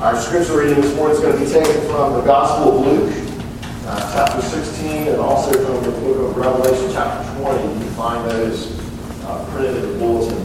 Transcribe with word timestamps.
Our 0.00 0.14
scripture 0.20 0.58
reading 0.58 0.82
this 0.82 0.94
morning 0.94 1.16
is 1.16 1.22
going 1.22 1.38
to 1.38 1.42
be 1.42 1.50
taken 1.50 1.80
from 1.88 2.12
the 2.12 2.20
Gospel 2.20 2.80
of 2.80 2.86
Luke, 2.86 3.14
uh, 3.86 4.12
chapter 4.12 4.42
16, 4.42 5.08
and 5.08 5.16
also 5.16 5.52
from 5.52 5.90
the 5.90 5.98
book 6.00 6.18
of 6.18 6.36
Revelation, 6.36 6.90
chapter 6.92 7.40
20. 7.40 7.62
You 7.62 7.80
can 7.80 7.88
find 7.94 8.30
those 8.30 8.78
uh, 9.24 9.48
printed 9.50 9.82
in 9.82 9.92
the 9.92 9.98
bulletin. 9.98 10.36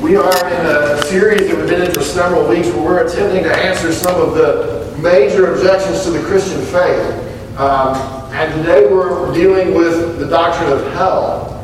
We 0.00 0.16
are 0.16 0.48
in 0.48 0.64
a 0.64 1.02
series 1.08 1.46
that 1.46 1.58
we've 1.58 1.68
been 1.68 1.82
in 1.82 1.92
for 1.92 2.00
several 2.00 2.48
weeks 2.48 2.68
where 2.68 2.82
we're 2.82 3.06
attempting 3.06 3.44
to 3.44 3.54
answer 3.54 3.92
some 3.92 4.18
of 4.18 4.34
the 4.34 4.96
major 5.02 5.52
objections 5.52 6.04
to 6.04 6.10
the 6.10 6.22
Christian 6.26 6.62
faith. 6.62 7.58
Um, 7.58 7.94
and 8.32 8.50
today 8.54 8.90
we're 8.90 9.30
dealing 9.34 9.74
with 9.74 10.18
the 10.18 10.26
doctrine 10.26 10.72
of 10.72 10.90
hell. 10.94 11.54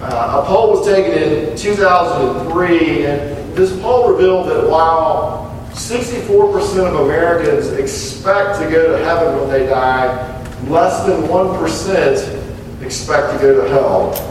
Uh, 0.00 0.42
a 0.44 0.46
poll 0.46 0.78
was 0.78 0.86
taken 0.86 1.10
in 1.10 1.56
2003, 1.56 3.06
and 3.06 3.33
this 3.54 3.78
poll 3.80 4.10
revealed 4.10 4.48
that 4.48 4.68
while 4.68 5.50
64% 5.70 6.86
of 6.86 7.06
Americans 7.06 7.68
expect 7.72 8.60
to 8.60 8.70
go 8.70 8.96
to 8.96 9.04
heaven 9.04 9.40
when 9.40 9.48
they 9.50 9.66
die, 9.66 10.30
less 10.68 11.04
than 11.06 11.22
1% 11.22 12.82
expect 12.84 13.32
to 13.32 13.38
go 13.38 13.62
to 13.62 13.68
hell. 13.68 14.30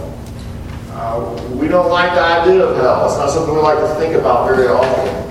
Uh, 0.91 1.41
we 1.55 1.67
don't 1.67 1.89
like 1.89 2.13
the 2.13 2.21
idea 2.21 2.63
of 2.63 2.77
hell. 2.77 3.05
It's 3.05 3.17
not 3.17 3.29
something 3.29 3.55
we 3.55 3.61
like 3.61 3.79
to 3.79 3.95
think 3.95 4.15
about 4.15 4.47
very 4.47 4.67
often. 4.67 5.23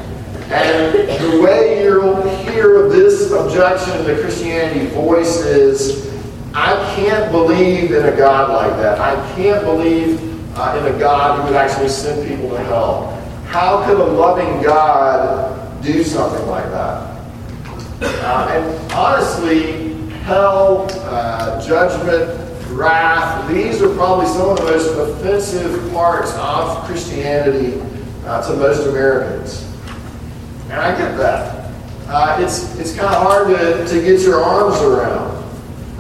And 0.53 1.09
the 1.23 1.41
way 1.41 1.83
you'll 1.83 2.29
hear 2.41 2.89
this 2.89 3.31
objection 3.31 4.05
to 4.05 4.21
Christianity 4.21 4.87
voice 4.87 5.39
is 5.45 6.13
I 6.55 6.75
can't 6.97 7.33
believe 7.33 7.93
in 7.93 8.05
a 8.05 8.15
God 8.15 8.51
like 8.51 8.77
that. 8.83 9.01
I 9.01 9.15
can't 9.35 9.65
believe 9.65 10.21
uh, 10.59 10.79
in 10.79 10.95
a 10.95 10.99
God 10.99 11.41
who 11.41 11.47
would 11.47 11.57
actually 11.57 11.89
send 11.89 12.29
people 12.29 12.51
to 12.51 12.59
hell. 12.59 13.22
How 13.53 13.85
could 13.85 14.01
a 14.01 14.05
loving 14.05 14.63
God 14.63 15.83
do 15.83 16.03
something 16.03 16.47
like 16.47 16.65
that? 16.71 17.21
Uh, 18.01 18.49
and 18.51 18.93
honestly, 18.93 20.09
hell, 20.23 20.87
uh, 21.03 21.61
judgment, 21.63 22.71
wrath, 22.71 23.47
these 23.53 23.83
are 23.83 23.95
probably 23.95 24.25
some 24.25 24.49
of 24.49 24.57
the 24.57 24.65
most 24.65 24.89
offensive 24.97 25.93
parts 25.93 26.33
of 26.37 26.83
Christianity 26.85 27.79
uh, 28.25 28.41
to 28.49 28.57
most 28.57 28.87
Americans. 28.87 29.71
And 30.71 30.81
I 30.81 30.97
get 30.97 31.15
that. 31.19 31.71
Uh, 32.09 32.39
it's 32.41 32.75
it's 32.79 32.97
kind 32.97 33.15
of 33.15 33.23
hard 33.23 33.49
to, 33.49 33.87
to 33.87 34.03
get 34.03 34.23
your 34.23 34.43
arms 34.43 34.81
around. 34.81 35.31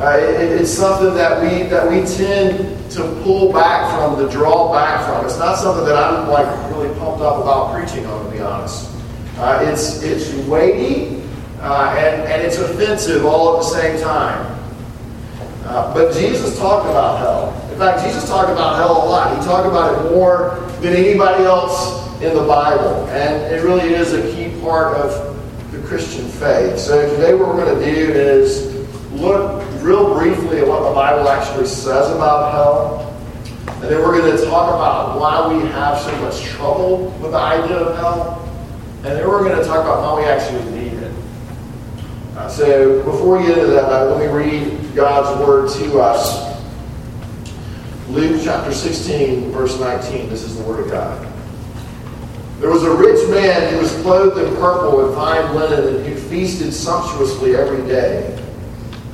Uh, 0.00 0.16
it, 0.16 0.58
it's 0.58 0.70
something 0.70 1.12
that 1.12 1.42
we 1.42 1.68
that 1.68 1.86
we 1.86 1.96
tend 2.16 2.90
to 2.92 3.02
pull 3.22 3.52
back 3.52 3.94
from, 3.94 4.18
to 4.18 4.32
draw 4.32 4.72
back 4.72 5.06
from. 5.06 5.24
It's 5.26 5.38
not 5.38 5.58
something 5.58 5.84
that 5.84 5.96
I'm 5.96 6.28
like 6.28 6.46
really 6.70 6.94
up 7.22 7.42
about 7.42 7.74
preaching 7.74 8.04
on, 8.06 8.24
to 8.24 8.30
be 8.30 8.40
honest. 8.40 8.90
Uh, 9.38 9.64
it's 9.66 10.02
it's 10.02 10.32
weighty 10.46 11.22
uh, 11.60 11.94
and 11.96 12.22
and 12.22 12.42
it's 12.42 12.58
offensive 12.58 13.24
all 13.24 13.56
at 13.56 13.62
the 13.62 13.68
same 13.80 14.00
time. 14.02 14.58
Uh, 15.64 15.94
but 15.94 16.12
Jesus 16.14 16.58
talked 16.58 16.88
about 16.88 17.18
hell. 17.18 17.70
In 17.72 17.78
fact, 17.78 18.04
Jesus 18.04 18.28
talked 18.28 18.50
about 18.50 18.76
hell 18.76 19.04
a 19.04 19.08
lot. 19.08 19.38
He 19.38 19.44
talked 19.46 19.66
about 19.66 19.94
it 19.94 20.10
more 20.10 20.56
than 20.80 20.94
anybody 20.94 21.44
else 21.44 22.06
in 22.20 22.34
the 22.34 22.44
Bible, 22.44 23.06
and 23.08 23.52
it 23.52 23.62
really 23.62 23.94
is 23.94 24.12
a 24.12 24.22
key 24.34 24.60
part 24.60 24.96
of 24.96 25.32
the 25.72 25.78
Christian 25.86 26.28
faith. 26.28 26.78
So 26.78 27.08
today, 27.16 27.34
what 27.34 27.48
we're 27.48 27.64
going 27.64 27.78
to 27.78 27.84
do 27.84 28.12
is 28.12 28.72
look 29.12 29.62
real 29.82 30.14
briefly 30.14 30.58
at 30.58 30.66
what 30.66 30.88
the 30.88 30.94
Bible 30.94 31.28
actually 31.28 31.66
says 31.66 32.10
about 32.10 32.52
hell. 32.52 33.11
And 33.68 33.82
then 33.84 34.00
we're 34.00 34.18
going 34.18 34.36
to 34.36 34.44
talk 34.44 34.74
about 34.74 35.20
why 35.20 35.54
we 35.54 35.64
have 35.70 36.00
so 36.00 36.16
much 36.20 36.42
trouble 36.44 37.10
with 37.20 37.32
the 37.32 37.38
idea 37.38 37.76
of 37.76 37.96
hell. 37.96 38.48
And 39.04 39.18
then 39.18 39.28
we're 39.28 39.44
going 39.44 39.58
to 39.58 39.64
talk 39.64 39.84
about 39.84 40.02
how 40.02 40.16
we 40.16 40.24
actually 40.24 40.64
need 40.72 40.92
it. 40.94 41.12
Uh, 42.36 42.48
so 42.48 43.02
before 43.04 43.38
we 43.38 43.46
get 43.46 43.58
into 43.58 43.72
that, 43.72 43.84
uh, 43.84 44.14
let 44.14 44.18
me 44.18 44.26
read 44.26 44.94
God's 44.94 45.38
word 45.46 45.70
to 45.80 46.00
us. 46.00 46.52
Luke 48.08 48.40
chapter 48.44 48.72
16, 48.72 49.50
verse 49.52 49.78
19. 49.78 50.28
This 50.28 50.42
is 50.42 50.56
the 50.56 50.64
word 50.64 50.80
of 50.80 50.90
God. 50.90 51.28
There 52.58 52.70
was 52.70 52.84
a 52.84 52.94
rich 52.94 53.28
man 53.28 53.72
who 53.72 53.80
was 53.80 53.92
clothed 54.02 54.38
in 54.38 54.54
purple 54.56 55.04
and 55.04 55.14
fine 55.16 55.54
linen 55.54 55.96
and 55.96 56.06
who 56.06 56.14
feasted 56.14 56.72
sumptuously 56.72 57.56
every 57.56 57.84
day. 57.88 58.38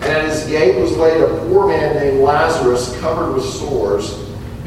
And 0.00 0.12
at 0.12 0.28
his 0.28 0.47
gate 0.49 0.78
was 0.78 0.97
laid 0.97 1.21
a 1.23 1.28
poor 1.49 1.67
man 1.67 1.97
named 1.97 2.21
Lazarus, 2.21 2.99
covered 3.00 3.34
with 3.34 3.44
sores, 3.44 4.28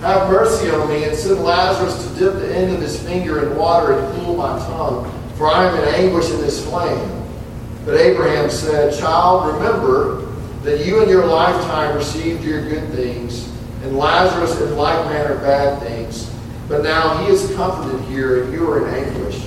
have 0.00 0.30
mercy 0.30 0.70
on 0.70 0.88
me 0.88 1.04
and 1.04 1.14
send 1.14 1.42
Lazarus 1.42 2.06
to 2.06 2.18
dip 2.18 2.34
the 2.34 2.56
end 2.56 2.74
of 2.74 2.80
his 2.80 3.02
finger 3.02 3.46
in 3.46 3.56
water 3.56 3.98
and 3.98 4.14
cool 4.16 4.34
my 4.34 4.58
tongue, 4.60 5.10
for 5.36 5.46
I 5.46 5.66
am 5.66 5.74
in 5.76 5.94
anguish 5.94 6.30
in 6.30 6.40
this 6.40 6.64
flame. 6.64 7.22
But 7.84 7.96
Abraham 7.96 8.48
said, 8.50 8.98
Child, 8.98 9.54
remember 9.54 10.26
that 10.62 10.86
you 10.86 11.02
in 11.02 11.08
your 11.08 11.26
lifetime 11.26 11.96
received 11.96 12.44
your 12.44 12.66
good 12.68 12.88
things, 12.92 13.48
and 13.82 13.96
Lazarus 13.96 14.58
in 14.60 14.76
like 14.76 15.04
manner 15.06 15.36
bad 15.36 15.80
things. 15.80 16.30
But 16.66 16.82
now 16.82 17.18
he 17.18 17.32
is 17.32 17.54
comforted 17.54 18.00
here, 18.08 18.44
and 18.44 18.52
you 18.52 18.70
are 18.70 18.86
in 18.86 19.04
anguish. 19.04 19.44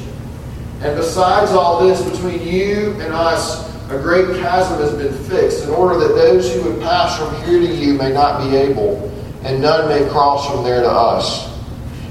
And 0.81 0.95
besides 0.95 1.51
all 1.51 1.79
this, 1.79 2.01
between 2.11 2.45
you 2.45 2.91
and 2.99 3.13
us, 3.13 3.71
a 3.89 3.97
great 3.97 4.37
chasm 4.39 4.79
has 4.79 4.93
been 4.93 5.13
fixed, 5.25 5.63
in 5.63 5.69
order 5.69 5.97
that 5.99 6.09
those 6.09 6.53
who 6.53 6.63
would 6.63 6.81
pass 6.81 7.17
from 7.17 7.33
here 7.43 7.59
to 7.59 7.73
you 7.73 7.93
may 7.93 8.11
not 8.11 8.43
be 8.43 8.55
able 8.55 9.09
and 9.43 9.61
none 9.61 9.89
may 9.89 10.09
cross 10.09 10.49
from 10.49 10.63
there 10.63 10.81
to 10.81 10.89
us. 10.89 11.51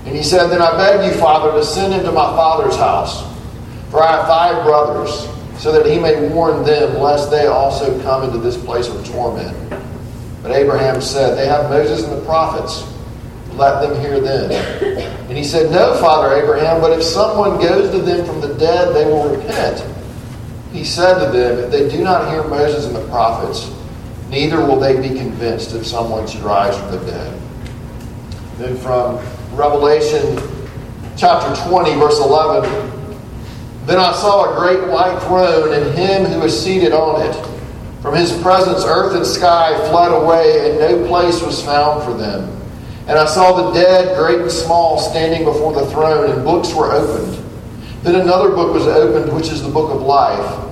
And 0.05 0.17
he 0.17 0.23
said, 0.23 0.49
Then 0.49 0.61
I 0.61 0.77
beg 0.77 1.13
you, 1.13 1.19
Father, 1.19 1.53
to 1.53 1.65
send 1.65 1.95
into 1.95 2.13
my 2.13 2.37
father's 2.37 2.77
house, 2.77 3.23
for 3.91 4.03
I 4.03 4.17
have 4.17 4.27
five 4.27 4.65
brothers, 4.65 5.29
so 5.61 5.73
that 5.73 5.87
he 5.87 5.99
may 5.99 6.29
warn 6.29 6.65
them, 6.65 6.99
lest 6.99 7.31
they 7.31 7.47
also 7.47 8.01
come 8.03 8.25
into 8.25 8.39
this 8.39 8.57
place 8.57 8.89
of 8.89 9.07
torment. 9.07 9.57
But 10.43 10.53
Abraham 10.53 11.01
said, 11.01 11.37
They 11.37 11.47
have 11.47 11.71
Moses 11.71 12.05
and 12.05 12.13
the 12.13 12.25
prophets. 12.25 12.89
Let 13.53 13.83
them 13.83 14.01
hear 14.01 14.19
them. 14.19 14.51
And 15.29 15.39
he 15.39 15.45
said, 15.45 15.71
No, 15.71 15.95
Father 16.01 16.35
Abraham, 16.35 16.81
but 16.81 16.93
if 16.93 17.03
someone 17.03 17.61
goes 17.61 17.91
to 17.93 17.99
them 18.03 18.27
from 18.27 18.41
the 18.41 18.55
dead, 18.55 18.95
they 18.95 19.05
will 19.05 19.35
repent. 19.37 19.85
He 20.73 20.85
said 20.85 21.25
to 21.25 21.31
them, 21.31 21.59
If 21.59 21.71
they 21.71 21.89
do 21.89 22.03
not 22.03 22.31
hear 22.31 22.43
Moses 22.45 22.87
and 22.87 22.97
the 22.97 23.07
prophets, 23.09 23.71
neither 24.33 24.65
will 24.65 24.81
they 24.81 24.97
be 24.97 25.15
convinced 25.15 25.75
if 25.75 25.87
someone 25.87 26.27
should 26.27 26.41
rise 26.41 26.77
from 26.77 26.91
the 26.91 26.99
dead. 27.05 27.41
Then 28.57 28.77
from 28.79 29.17
Revelation 29.55 30.39
chapter 31.19 31.55
20, 31.69 31.95
verse 31.97 32.19
11 32.19 32.65
Then 33.85 33.99
I 33.99 34.13
saw 34.15 34.51
a 34.51 34.59
great 34.59 34.89
white 34.91 35.21
throne 35.25 35.75
and 35.75 35.97
him 35.97 36.25
who 36.25 36.41
was 36.41 36.65
seated 36.65 36.93
on 36.93 37.21
it. 37.21 37.53
From 38.01 38.15
his 38.17 38.33
presence, 38.41 38.85
earth 38.87 39.15
and 39.15 39.25
sky 39.25 39.77
fled 39.91 40.11
away, 40.11 40.71
and 40.71 40.79
no 40.81 41.07
place 41.07 41.41
was 41.43 41.63
found 41.63 42.03
for 42.03 42.15
them. 42.15 42.49
And 43.07 43.19
I 43.19 43.27
saw 43.27 43.71
the 43.71 43.73
dead, 43.73 44.17
great 44.17 44.41
and 44.41 44.51
small, 44.51 44.99
standing 44.99 45.45
before 45.45 45.73
the 45.73 45.87
throne, 45.91 46.31
and 46.31 46.43
books 46.43 46.75
were 46.75 46.91
opened. 46.91 47.39
Then 48.03 48.17
another 48.17 48.49
book 48.49 48.73
was 48.73 48.87
opened, 48.87 49.33
which 49.37 49.51
is 49.51 49.63
the 49.63 49.69
book 49.69 49.93
of 49.93 50.03
life. 50.03 50.72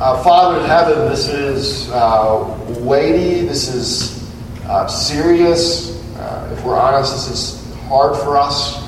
Uh, 0.00 0.22
Father 0.22 0.60
in 0.62 0.66
heaven, 0.66 1.10
this 1.10 1.28
is 1.28 1.90
uh, 1.90 2.58
weighty, 2.80 3.46
this 3.46 3.68
is 3.68 4.32
uh, 4.64 4.86
serious. 4.86 6.02
Uh, 6.16 6.56
if 6.56 6.64
we're 6.64 6.78
honest, 6.78 7.12
this 7.12 7.28
is 7.28 7.74
hard 7.80 8.16
for 8.16 8.38
us. 8.38 8.82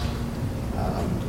Um, 0.75 1.21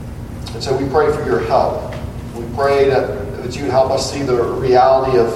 and 0.53 0.63
so 0.63 0.74
we 0.77 0.88
pray 0.88 1.12
for 1.12 1.25
your 1.25 1.41
help. 1.41 1.94
We 2.33 2.45
pray 2.56 2.88
that, 2.91 3.44
that 3.44 3.57
you 3.57 3.65
help 3.65 3.91
us 3.91 4.09
see 4.09 4.21
the 4.24 4.41
reality 4.41 5.18
of, 5.18 5.27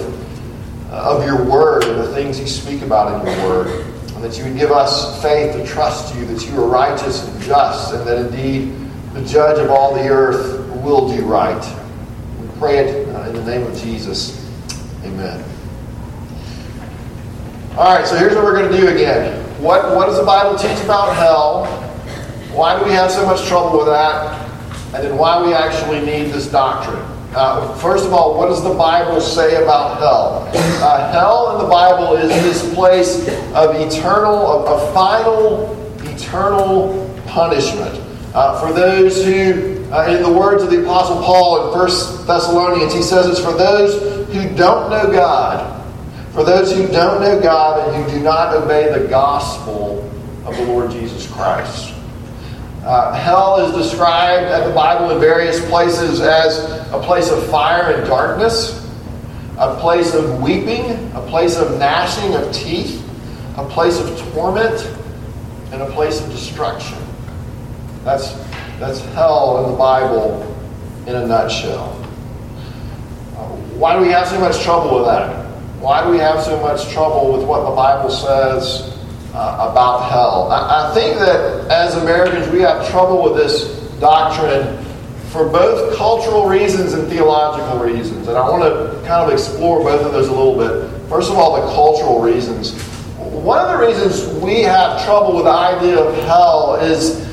of 0.93 1.25
your 1.25 1.43
word 1.43 1.83
and 1.83 1.99
the 1.99 2.13
things 2.13 2.39
you 2.39 2.47
speak 2.47 2.83
about 2.83 3.19
in 3.19 3.27
your 3.27 3.49
word. 3.49 3.85
And 4.15 4.23
that 4.23 4.37
you 4.37 4.45
would 4.45 4.57
give 4.57 4.71
us 4.71 5.21
faith 5.21 5.57
to 5.57 5.67
trust 5.67 6.15
you, 6.15 6.25
that 6.25 6.47
you 6.47 6.57
are 6.57 6.69
righteous 6.69 7.27
and 7.27 7.43
just, 7.43 7.93
and 7.93 8.07
that 8.07 8.17
indeed 8.17 8.73
the 9.13 9.25
judge 9.25 9.59
of 9.59 9.69
all 9.71 9.93
the 9.93 10.07
earth 10.07 10.73
will 10.85 11.13
do 11.13 11.25
right. 11.25 11.61
We 12.39 12.47
pray 12.59 12.77
it 12.77 13.06
uh, 13.06 13.06
the 13.37 13.51
name 13.51 13.67
of 13.67 13.77
Jesus. 13.77 14.43
Amen. 15.03 15.43
All 17.77 17.95
right, 17.95 18.07
so 18.07 18.15
here's 18.15 18.33
what 18.33 18.43
we're 18.43 18.57
going 18.57 18.71
to 18.71 18.77
do 18.77 18.87
again. 18.87 19.43
What, 19.61 19.95
what 19.95 20.07
does 20.07 20.17
the 20.17 20.25
Bible 20.25 20.57
teach 20.57 20.83
about 20.83 21.15
hell? 21.15 21.65
Why 22.51 22.79
do 22.79 22.85
we 22.85 22.91
have 22.91 23.11
so 23.11 23.25
much 23.25 23.47
trouble 23.47 23.77
with 23.77 23.87
that? 23.87 24.43
And 24.95 25.03
then 25.03 25.17
why 25.17 25.45
we 25.45 25.53
actually 25.53 25.99
need 25.99 26.31
this 26.31 26.47
doctrine. 26.47 27.03
Uh, 27.35 27.75
first 27.75 28.05
of 28.05 28.13
all, 28.13 28.35
what 28.35 28.47
does 28.47 28.63
the 28.63 28.73
Bible 28.73 29.21
say 29.21 29.61
about 29.61 29.99
hell? 29.99 30.49
Uh, 30.83 31.11
hell 31.11 31.55
in 31.55 31.63
the 31.63 31.69
Bible 31.69 32.15
is 32.15 32.29
this 32.29 32.73
place 32.73 33.27
of 33.53 33.75
eternal, 33.75 34.47
of, 34.47 34.65
of 34.65 34.93
final, 34.93 35.75
eternal 36.03 37.21
punishment. 37.27 38.01
Uh, 38.33 38.59
for 38.59 38.73
those 38.73 39.23
who, 39.23 39.76
uh, 39.91 40.05
in 40.09 40.21
the 40.21 40.31
words 40.31 40.63
of 40.63 40.69
the 40.69 40.83
Apostle 40.83 41.21
Paul 41.21 41.71
in 41.71 41.79
1 41.79 41.87
Thessalonians, 42.27 42.93
he 42.93 43.01
says 43.01 43.27
it's 43.27 43.39
for 43.39 43.53
those 43.53 44.27
who 44.33 44.43
don't 44.55 44.89
know 44.89 45.09
God. 45.11 45.73
For 46.33 46.43
those 46.43 46.75
who 46.75 46.87
don't 46.87 47.21
know 47.21 47.39
God 47.41 47.87
and 47.87 48.03
who 48.03 48.17
do 48.17 48.23
not 48.23 48.53
obey 48.53 48.91
the 48.91 49.07
gospel 49.07 50.03
of 50.45 50.55
the 50.57 50.65
Lord 50.65 50.91
Jesus 50.91 51.31
Christ. 51.31 51.93
Uh, 52.83 53.13
hell 53.13 53.65
is 53.65 53.75
described 53.75 54.51
in 54.51 54.69
the 54.69 54.75
Bible 54.75 55.11
in 55.11 55.19
various 55.19 55.59
places 55.67 56.21
as 56.21 56.59
a 56.91 57.01
place 57.01 57.31
of 57.31 57.45
fire 57.49 57.93
and 57.93 58.05
darkness, 58.07 58.89
a 59.57 59.75
place 59.77 60.13
of 60.13 60.41
weeping, 60.41 61.11
a 61.13 61.25
place 61.27 61.57
of 61.57 61.79
gnashing 61.79 62.35
of 62.35 62.53
teeth, 62.53 63.03
a 63.57 63.67
place 63.67 63.99
of 63.99 64.17
torment, 64.33 64.85
and 65.71 65.81
a 65.81 65.89
place 65.91 66.21
of 66.21 66.29
destruction. 66.29 66.97
That's, 68.07 68.31
that's 68.79 69.01
hell 69.13 69.65
in 69.65 69.71
the 69.71 69.77
Bible 69.77 70.41
in 71.07 71.15
a 71.15 71.27
nutshell. 71.27 71.91
Uh, 73.35 73.47
why 73.75 73.95
do 73.95 74.01
we 74.01 74.07
have 74.09 74.27
so 74.27 74.39
much 74.39 74.63
trouble 74.63 74.95
with 74.95 75.05
that? 75.05 75.45
Why 75.81 76.03
do 76.03 76.09
we 76.09 76.17
have 76.17 76.41
so 76.41 76.59
much 76.61 76.89
trouble 76.93 77.33
with 77.33 77.45
what 77.45 77.69
the 77.69 77.75
Bible 77.75 78.09
says 78.09 78.97
uh, 79.33 79.69
about 79.71 80.09
hell. 80.09 80.49
I, 80.51 80.89
I 80.89 80.93
think 80.93 81.19
that 81.19 81.69
as 81.69 81.95
Americans, 81.95 82.47
we 82.51 82.61
have 82.61 82.89
trouble 82.89 83.23
with 83.23 83.35
this 83.35 83.67
doctrine 83.99 84.83
for 85.29 85.47
both 85.47 85.95
cultural 85.97 86.47
reasons 86.47 86.93
and 86.93 87.07
theological 87.07 87.79
reasons. 87.79 88.27
And 88.27 88.37
I 88.37 88.49
want 88.49 88.63
to 88.63 89.07
kind 89.07 89.27
of 89.27 89.31
explore 89.31 89.83
both 89.83 90.05
of 90.05 90.11
those 90.11 90.29
a 90.29 90.31
little 90.31 90.57
bit. 90.57 91.09
First 91.09 91.29
of 91.29 91.37
all, 91.37 91.61
the 91.61 91.73
cultural 91.73 92.21
reasons. 92.21 92.71
One 93.17 93.59
of 93.59 93.77
the 93.77 93.85
reasons 93.85 94.25
we 94.41 94.61
have 94.61 95.03
trouble 95.05 95.35
with 95.35 95.45
the 95.45 95.51
idea 95.51 95.99
of 95.99 96.15
hell 96.23 96.75
is, 96.81 97.26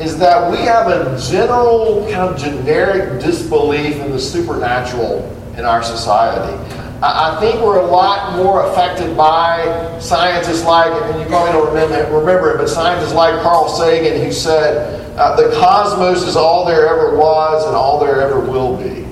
is 0.00 0.16
that 0.18 0.50
we 0.50 0.58
have 0.58 0.86
a 0.86 1.18
general, 1.28 2.04
kind 2.04 2.32
of 2.32 2.38
generic 2.38 3.20
disbelief 3.20 3.96
in 3.96 4.12
the 4.12 4.18
supernatural 4.18 5.24
in 5.56 5.64
our 5.64 5.82
society. 5.82 6.56
I 7.00 7.38
think 7.38 7.60
we're 7.62 7.78
a 7.78 7.86
lot 7.86 8.36
more 8.36 8.66
affected 8.70 9.16
by 9.16 9.98
scientists 10.00 10.64
like, 10.64 10.90
and 10.90 11.20
you 11.20 11.26
probably 11.26 11.52
don't 11.52 11.68
remember, 11.68 12.18
remember 12.18 12.54
it, 12.54 12.58
but 12.58 12.68
scientists 12.68 13.14
like 13.14 13.40
Carl 13.42 13.68
Sagan 13.68 14.20
who 14.24 14.32
said, 14.32 15.16
uh, 15.16 15.36
the 15.36 15.54
cosmos 15.56 16.22
is 16.22 16.36
all 16.36 16.64
there 16.64 16.88
ever 16.88 17.16
was 17.16 17.64
and 17.66 17.76
all 17.76 18.00
there 18.00 18.20
ever 18.20 18.40
will 18.40 18.76
be. 18.76 19.04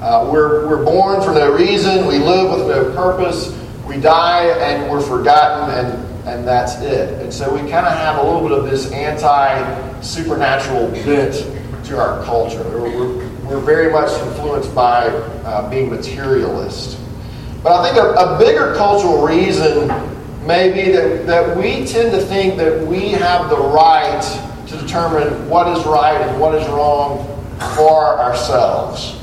Uh, 0.00 0.28
we're, 0.32 0.66
we're 0.66 0.84
born 0.84 1.22
for 1.22 1.32
no 1.32 1.52
reason, 1.52 2.06
we 2.06 2.18
live 2.18 2.50
with 2.50 2.66
no 2.68 2.92
purpose, 2.96 3.56
we 3.86 4.00
die 4.00 4.46
and 4.46 4.90
we're 4.90 5.02
forgotten, 5.02 5.84
and, 5.84 6.09
and 6.26 6.46
that's 6.46 6.80
it. 6.80 7.20
And 7.22 7.32
so 7.32 7.52
we 7.52 7.60
kind 7.60 7.86
of 7.86 7.92
have 7.92 8.18
a 8.18 8.22
little 8.22 8.48
bit 8.48 8.52
of 8.58 8.70
this 8.70 8.90
anti 8.92 10.00
supernatural 10.00 10.90
bent 10.90 11.34
to 11.86 11.98
our 11.98 12.24
culture. 12.24 12.62
We're, 12.62 13.28
we're 13.44 13.60
very 13.60 13.92
much 13.92 14.10
influenced 14.26 14.74
by 14.74 15.06
uh, 15.08 15.68
being 15.70 15.90
materialist. 15.90 16.98
But 17.62 17.72
I 17.72 17.84
think 17.84 17.96
a, 18.02 18.12
a 18.12 18.38
bigger 18.38 18.74
cultural 18.74 19.26
reason 19.26 19.88
may 20.46 20.72
be 20.72 20.92
that, 20.92 21.26
that 21.26 21.56
we 21.56 21.84
tend 21.84 22.12
to 22.12 22.20
think 22.20 22.56
that 22.56 22.86
we 22.86 23.10
have 23.10 23.50
the 23.50 23.58
right 23.58 24.22
to 24.68 24.76
determine 24.78 25.48
what 25.48 25.76
is 25.76 25.84
right 25.84 26.20
and 26.20 26.40
what 26.40 26.54
is 26.54 26.66
wrong 26.68 27.26
for 27.76 28.18
ourselves. 28.18 29.19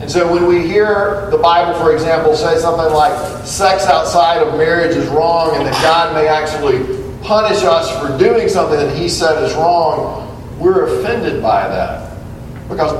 And 0.00 0.10
so 0.10 0.32
when 0.32 0.46
we 0.46 0.66
hear 0.66 1.28
the 1.30 1.36
Bible, 1.36 1.78
for 1.78 1.92
example, 1.92 2.34
say 2.34 2.58
something 2.58 2.92
like 2.92 3.46
sex 3.46 3.84
outside 3.84 4.42
of 4.42 4.56
marriage 4.56 4.96
is 4.96 5.06
wrong 5.08 5.54
and 5.54 5.66
that 5.66 5.82
God 5.82 6.14
may 6.14 6.26
actually 6.26 6.78
punish 7.22 7.62
us 7.64 7.90
for 8.00 8.16
doing 8.18 8.48
something 8.48 8.78
that 8.78 8.96
He 8.96 9.10
said 9.10 9.42
is 9.44 9.54
wrong, 9.54 10.26
we're 10.58 10.86
offended 10.86 11.42
by 11.42 11.68
that. 11.68 12.16
Because 12.68 12.92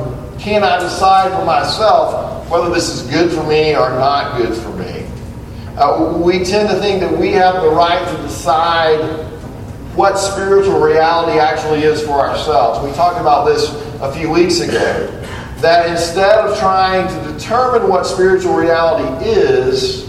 can 0.43 0.62
I 0.62 0.79
decide 0.79 1.32
for 1.32 1.44
myself 1.47 2.49
whether 2.50 2.69
this 2.69 2.91
is 2.91 3.11
good 3.11 3.31
for 3.31 3.44
me 3.44 3.75
or 3.75 3.88
not 3.91 4.37
good 4.37 4.55
for 4.56 4.70
me? 4.75 5.06
Uh, 5.79 6.19
we 6.23 6.44
tend 6.44 6.69
to 6.69 6.79
think 6.81 7.00
that 7.00 7.19
we 7.19 7.32
have 7.32 7.62
the 7.62 7.70
right 7.70 8.06
to 8.14 8.23
decide 8.23 9.00
what 9.97 10.19
spiritual 10.19 10.81
reality 10.81 11.38
actually 11.38 11.82
is 11.82 12.02
for 12.02 12.20
ourselves. 12.20 12.87
We 12.87 12.94
talked 12.94 13.19
about 13.19 13.47
this 13.47 13.70
a 14.02 14.12
few 14.12 14.31
weeks 14.31 14.61
ago. 14.61 15.19
That 15.60 15.88
instead 15.88 16.38
of 16.38 16.58
trying 16.58 17.08
to 17.08 17.32
determine 17.32 17.88
what 17.88 18.06
spiritual 18.06 18.54
reality 18.54 19.26
is, 19.28 20.08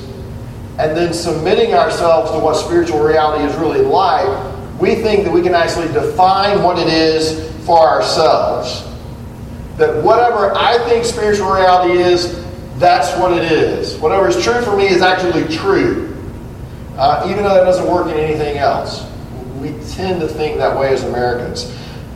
and 0.79 0.95
then 0.95 1.13
submitting 1.13 1.73
ourselves 1.73 2.31
to 2.31 2.39
what 2.39 2.55
spiritual 2.55 3.03
reality 3.03 3.43
is 3.43 3.55
really 3.57 3.81
like, 3.81 4.79
we 4.79 4.95
think 4.95 5.25
that 5.25 5.31
we 5.31 5.41
can 5.41 5.53
actually 5.53 5.91
define 5.93 6.63
what 6.63 6.79
it 6.79 6.87
is 6.87 7.51
for 7.65 7.77
ourselves 7.77 8.87
that 9.81 10.03
whatever 10.03 10.55
I 10.55 10.77
think 10.87 11.03
spiritual 11.03 11.51
reality 11.51 11.99
is, 11.99 12.39
that's 12.77 13.17
what 13.19 13.31
it 13.33 13.51
is. 13.51 13.97
Whatever 13.97 14.27
is 14.27 14.41
true 14.41 14.61
for 14.61 14.77
me 14.77 14.87
is 14.87 15.01
actually 15.01 15.43
true, 15.55 16.15
uh, 16.97 17.27
even 17.29 17.43
though 17.43 17.53
that 17.53 17.63
doesn't 17.63 17.87
work 17.87 18.07
in 18.07 18.17
anything 18.17 18.57
else. 18.57 19.05
We 19.59 19.71
tend 19.91 20.21
to 20.21 20.27
think 20.27 20.57
that 20.57 20.77
way 20.77 20.93
as 20.93 21.03
Americans. 21.03 21.65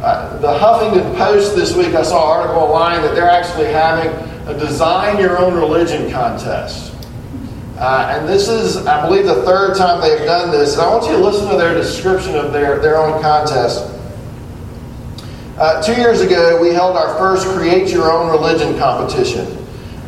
Uh, 0.05 0.37
the 0.37 0.59
Huffington 0.59 1.17
Post 1.17 1.55
this 1.55 1.75
week, 1.75 1.95
I 1.95 2.03
saw 2.03 2.35
an 2.35 2.41
article 2.41 2.61
online 2.61 3.01
that 3.01 3.15
they're 3.15 3.27
actually 3.27 3.65
having 3.65 4.11
a 4.47 4.53
design 4.53 5.17
your 5.17 5.39
own 5.39 5.55
religion 5.55 6.11
contest. 6.11 6.93
Uh, 7.79 8.13
and 8.15 8.29
this 8.29 8.47
is, 8.47 8.85
I 8.85 9.03
believe, 9.03 9.25
the 9.25 9.41
third 9.41 9.75
time 9.75 10.01
they've 10.01 10.23
done 10.27 10.51
this. 10.51 10.73
And 10.73 10.83
I 10.83 10.93
want 10.93 11.07
you 11.07 11.13
to 11.13 11.17
listen 11.17 11.49
to 11.49 11.57
their 11.57 11.73
description 11.73 12.35
of 12.35 12.53
their, 12.53 12.77
their 12.77 12.97
own 12.97 13.19
contest. 13.19 13.91
Uh, 15.57 15.81
two 15.81 15.99
years 15.99 16.21
ago, 16.21 16.61
we 16.61 16.69
held 16.69 16.95
our 16.95 17.17
first 17.17 17.47
Create 17.57 17.89
Your 17.89 18.11
Own 18.11 18.29
Religion 18.29 18.77
competition. 18.77 19.57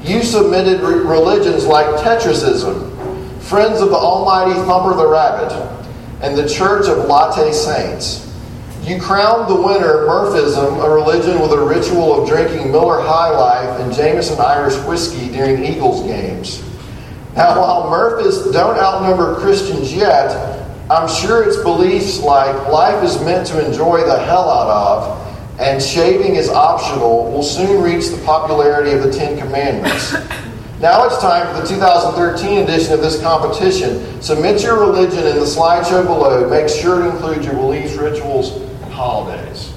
You 0.04 0.22
submitted 0.22 0.80
re- 0.82 1.00
religions 1.00 1.66
like 1.66 1.88
Tetrisism, 2.04 3.42
Friends 3.42 3.82
of 3.82 3.90
the 3.90 3.96
Almighty 3.96 4.54
Thumper 4.68 4.96
the 4.96 5.08
Rabbit, 5.08 5.52
and 6.22 6.38
the 6.38 6.48
Church 6.48 6.88
of 6.88 7.06
Latte 7.06 7.52
Saints. 7.52 8.27
You 8.88 9.02
crowned 9.02 9.50
the 9.50 9.62
winner 9.62 10.08
Murphism, 10.08 10.82
a 10.82 10.90
religion 10.90 11.42
with 11.42 11.52
a 11.52 11.62
ritual 11.62 12.22
of 12.22 12.30
drinking 12.30 12.72
Miller 12.72 13.02
High 13.02 13.32
Life 13.32 13.82
and 13.82 13.94
Jameson 13.94 14.40
Irish 14.40 14.78
whiskey 14.88 15.30
during 15.30 15.66
Eagles 15.66 16.04
games. 16.04 16.64
Now, 17.36 17.60
while 17.60 17.90
Murphists 17.90 18.50
don't 18.52 18.80
outnumber 18.80 19.36
Christians 19.42 19.94
yet, 19.94 20.32
I'm 20.90 21.10
sure 21.10 21.44
its 21.44 21.58
beliefs 21.58 22.22
like 22.22 22.56
life 22.70 23.04
is 23.04 23.20
meant 23.26 23.46
to 23.48 23.66
enjoy 23.68 24.06
the 24.06 24.20
hell 24.20 24.50
out 24.50 24.70
of 24.70 25.60
and 25.60 25.84
shaving 25.84 26.36
is 26.36 26.48
optional 26.48 27.30
will 27.30 27.44
soon 27.44 27.84
reach 27.84 28.08
the 28.08 28.24
popularity 28.24 28.92
of 28.92 29.04
the 29.04 29.12
Ten 29.12 29.38
Commandments. 29.38 30.16
Now 30.80 31.08
it's 31.08 31.18
time 31.18 31.48
for 31.48 31.60
the 31.60 31.68
2013 31.68 32.60
edition 32.60 32.94
of 32.94 33.02
this 33.02 33.20
competition. 33.20 34.22
Submit 34.22 34.62
your 34.62 34.80
religion 34.80 35.26
in 35.26 35.38
the 35.38 35.46
slideshow 35.46 36.06
below. 36.06 36.48
Make 36.48 36.70
sure 36.70 37.00
to 37.00 37.10
include 37.10 37.44
your 37.44 37.56
beliefs, 37.56 37.96
rituals, 37.96 38.67
holidays. 38.98 39.74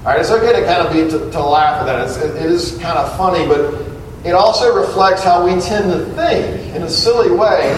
All 0.00 0.06
right, 0.06 0.20
it's 0.20 0.30
okay 0.30 0.52
to 0.60 0.66
kind 0.66 0.86
of 0.86 0.92
be 0.92 1.08
to, 1.10 1.30
to 1.30 1.40
laugh 1.40 1.80
at 1.80 1.86
that. 1.86 2.08
It's, 2.08 2.16
it, 2.16 2.36
it 2.36 2.50
is 2.50 2.76
kind 2.78 2.98
of 2.98 3.16
funny, 3.16 3.46
but 3.46 3.80
it 4.26 4.34
also 4.34 4.74
reflects 4.74 5.22
how 5.22 5.44
we 5.44 5.60
tend 5.60 5.92
to 5.92 6.04
think 6.14 6.74
in 6.74 6.82
a 6.82 6.90
silly 6.90 7.30
way 7.30 7.70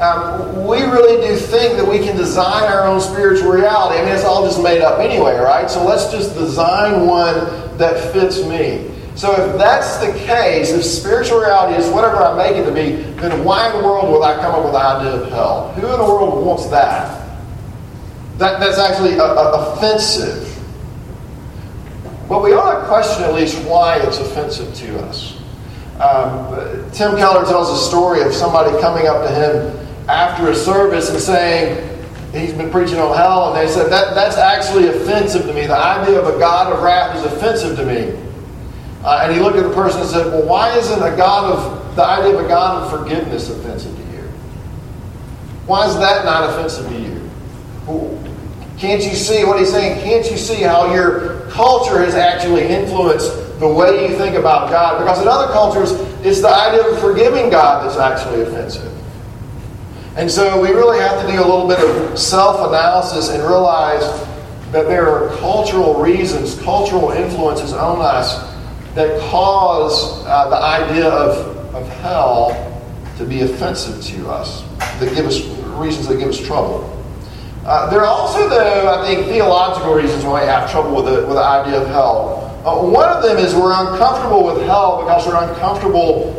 um, 0.00 0.64
we 0.66 0.82
really 0.82 1.26
do 1.26 1.36
think 1.36 1.76
that 1.76 1.86
we 1.86 1.98
can 1.98 2.16
design 2.16 2.70
our 2.70 2.86
own 2.86 3.00
spiritual 3.00 3.50
reality. 3.50 3.98
I 3.98 4.04
mean, 4.04 4.14
it's 4.14 4.24
all 4.24 4.44
just 4.46 4.62
made 4.62 4.80
up 4.80 5.00
anyway, 5.00 5.36
right? 5.38 5.68
So 5.68 5.84
let's 5.84 6.12
just 6.12 6.34
design 6.34 7.06
one 7.06 7.34
that 7.78 8.12
fits 8.12 8.44
me. 8.44 8.94
So 9.16 9.32
if 9.32 9.58
that's 9.58 9.96
the 9.96 10.12
case, 10.24 10.70
if 10.70 10.84
spiritual 10.84 11.40
reality 11.40 11.82
is 11.82 11.90
whatever 11.90 12.18
I 12.18 12.36
make 12.36 12.56
it 12.56 12.64
to 12.66 12.72
be, 12.72 13.02
then 13.20 13.44
why 13.44 13.66
in 13.66 13.80
the 13.80 13.84
world 13.84 14.12
would 14.12 14.22
I 14.22 14.40
come 14.40 14.54
up 14.54 14.62
with 14.62 14.72
the 14.72 14.78
idea 14.78 15.20
of 15.20 15.30
hell? 15.30 15.72
Who 15.72 15.86
in 15.86 15.98
the 15.98 16.04
world 16.04 16.46
wants 16.46 16.68
that? 16.68 17.27
That 18.38 18.60
that's 18.60 18.78
actually 18.78 19.14
a, 19.14 19.24
a, 19.24 19.72
offensive. 19.74 20.44
But 22.28 22.42
we 22.42 22.52
ought 22.52 22.80
to 22.80 22.86
question 22.86 23.24
at 23.24 23.34
least 23.34 23.58
why 23.64 23.98
it's 23.98 24.18
offensive 24.18 24.74
to 24.74 25.00
us. 25.00 25.36
Um, 26.00 26.90
Tim 26.92 27.16
Keller 27.16 27.44
tells 27.46 27.70
a 27.70 27.88
story 27.88 28.22
of 28.22 28.32
somebody 28.32 28.78
coming 28.80 29.06
up 29.06 29.26
to 29.26 29.34
him 29.34 29.86
after 30.08 30.50
a 30.50 30.54
service 30.54 31.10
and 31.10 31.18
saying, 31.18 31.84
he's 32.32 32.52
been 32.52 32.70
preaching 32.70 32.98
on 32.98 33.16
hell, 33.16 33.52
and 33.52 33.56
they 33.56 33.72
said, 33.72 33.90
that, 33.90 34.14
that's 34.14 34.36
actually 34.36 34.88
offensive 34.88 35.42
to 35.46 35.52
me. 35.52 35.66
The 35.66 35.76
idea 35.76 36.20
of 36.20 36.32
a 36.32 36.38
God 36.38 36.72
of 36.72 36.82
wrath 36.82 37.16
is 37.16 37.24
offensive 37.24 37.76
to 37.76 37.84
me. 37.84 38.16
Uh, 39.02 39.20
and 39.22 39.32
he 39.32 39.40
looked 39.40 39.56
at 39.56 39.64
the 39.64 39.74
person 39.74 40.00
and 40.00 40.10
said, 40.10 40.26
Well, 40.26 40.44
why 40.44 40.76
isn't 40.76 41.02
a 41.02 41.16
God 41.16 41.52
of 41.52 41.96
the 41.96 42.04
idea 42.04 42.36
of 42.36 42.44
a 42.44 42.48
God 42.48 42.82
of 42.82 43.00
forgiveness 43.00 43.48
offensive 43.48 43.94
to 43.96 44.02
you? 44.12 44.22
Why 45.66 45.86
is 45.88 45.96
that 45.98 46.24
not 46.24 46.50
offensive 46.50 46.88
to 46.88 47.00
you? 47.00 47.18
Can't 48.78 49.02
you 49.02 49.14
see 49.14 49.44
what 49.44 49.58
he's 49.58 49.72
saying? 49.72 50.00
Can't 50.02 50.30
you 50.30 50.36
see 50.36 50.62
how 50.62 50.94
your 50.94 51.40
culture 51.50 51.98
has 51.98 52.14
actually 52.14 52.62
influenced 52.62 53.58
the 53.58 53.66
way 53.66 54.08
you 54.08 54.16
think 54.16 54.36
about 54.36 54.70
God? 54.70 54.98
Because 54.98 55.20
in 55.20 55.26
other 55.26 55.52
cultures, 55.52 55.92
it's 56.24 56.40
the 56.40 56.48
idea 56.48 56.86
of 56.86 57.00
forgiving 57.00 57.50
God 57.50 57.84
that's 57.84 57.98
actually 57.98 58.42
offensive. 58.42 58.92
And 60.16 60.30
so 60.30 60.60
we 60.60 60.68
really 60.70 60.98
have 60.98 61.20
to 61.24 61.32
do 61.32 61.38
a 61.38 61.46
little 61.46 61.66
bit 61.66 61.80
of 61.80 62.18
self 62.18 62.68
analysis 62.68 63.30
and 63.30 63.42
realize 63.42 64.02
that 64.70 64.86
there 64.86 65.08
are 65.08 65.34
cultural 65.38 66.00
reasons, 66.00 66.60
cultural 66.60 67.10
influences 67.10 67.72
on 67.72 68.00
us 68.00 68.54
that 68.94 69.20
cause 69.22 70.24
uh, 70.26 70.48
the 70.50 70.56
idea 70.56 71.08
of, 71.08 71.74
of 71.74 71.88
hell 72.00 72.50
to 73.16 73.24
be 73.24 73.40
offensive 73.40 74.00
to 74.04 74.28
us, 74.28 74.62
that 75.00 75.12
give 75.14 75.26
us 75.26 75.44
reasons 75.78 76.06
that 76.06 76.18
give 76.18 76.28
us 76.28 76.44
trouble. 76.44 76.97
Uh, 77.68 77.90
there 77.90 78.00
are 78.00 78.06
also, 78.06 78.48
though, 78.48 78.88
I 78.88 79.06
think, 79.06 79.26
theological 79.26 79.92
reasons 79.92 80.24
why 80.24 80.40
we 80.40 80.46
have 80.46 80.70
trouble 80.70 80.96
with 80.96 81.04
the, 81.04 81.26
with 81.26 81.36
the 81.36 81.44
idea 81.44 81.82
of 81.82 81.86
hell. 81.88 82.62
Uh, 82.64 82.82
one 82.82 83.10
of 83.10 83.22
them 83.22 83.36
is 83.36 83.54
we're 83.54 83.74
uncomfortable 83.74 84.42
with 84.42 84.64
hell 84.64 85.02
because 85.02 85.26
we're 85.26 85.36
uncomfortable. 85.36 86.32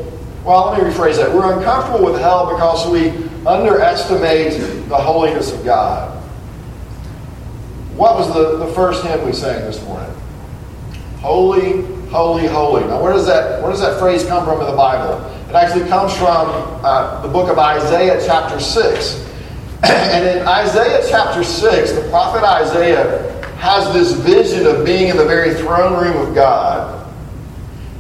Well, 0.43 0.71
let 0.71 0.81
me 0.81 0.89
rephrase 0.89 1.17
that. 1.17 1.31
We're 1.31 1.55
uncomfortable 1.55 2.03
with 2.03 2.19
hell 2.19 2.50
because 2.50 2.89
we 2.89 3.09
underestimate 3.45 4.89
the 4.89 4.98
holiness 4.98 5.53
of 5.53 5.63
God. 5.63 6.17
What 7.95 8.15
was 8.15 8.33
the, 8.33 8.65
the 8.65 8.74
first 8.74 9.05
hymn 9.05 9.24
we 9.24 9.31
sang 9.31 9.62
this 9.65 9.79
morning? 9.83 10.12
Holy, 11.19 11.83
holy, 12.07 12.48
holy. 12.48 12.86
Now, 12.86 13.03
where 13.03 13.13
does 13.13 13.27
that 13.27 13.62
where 13.62 13.69
does 13.69 13.81
that 13.81 14.00
phrase 14.00 14.25
come 14.25 14.45
from 14.45 14.62
in 14.62 14.65
the 14.65 14.75
Bible? 14.75 15.24
It 15.48 15.53
actually 15.53 15.88
comes 15.89 16.12
from 16.17 16.50
uh, 16.83 17.21
the 17.21 17.27
book 17.27 17.51
of 17.51 17.59
Isaiah, 17.59 18.19
chapter 18.25 18.59
six. 18.59 19.28
and 19.83 20.27
in 20.27 20.48
Isaiah 20.48 21.05
chapter 21.09 21.43
six, 21.43 21.93
the 21.93 22.01
prophet 22.09 22.43
Isaiah 22.43 23.31
has 23.57 23.93
this 23.93 24.12
vision 24.12 24.65
of 24.67 24.86
being 24.86 25.07
in 25.07 25.15
the 25.15 25.25
very 25.25 25.53
throne 25.53 26.01
room 26.01 26.27
of 26.27 26.36
God, 26.36 27.07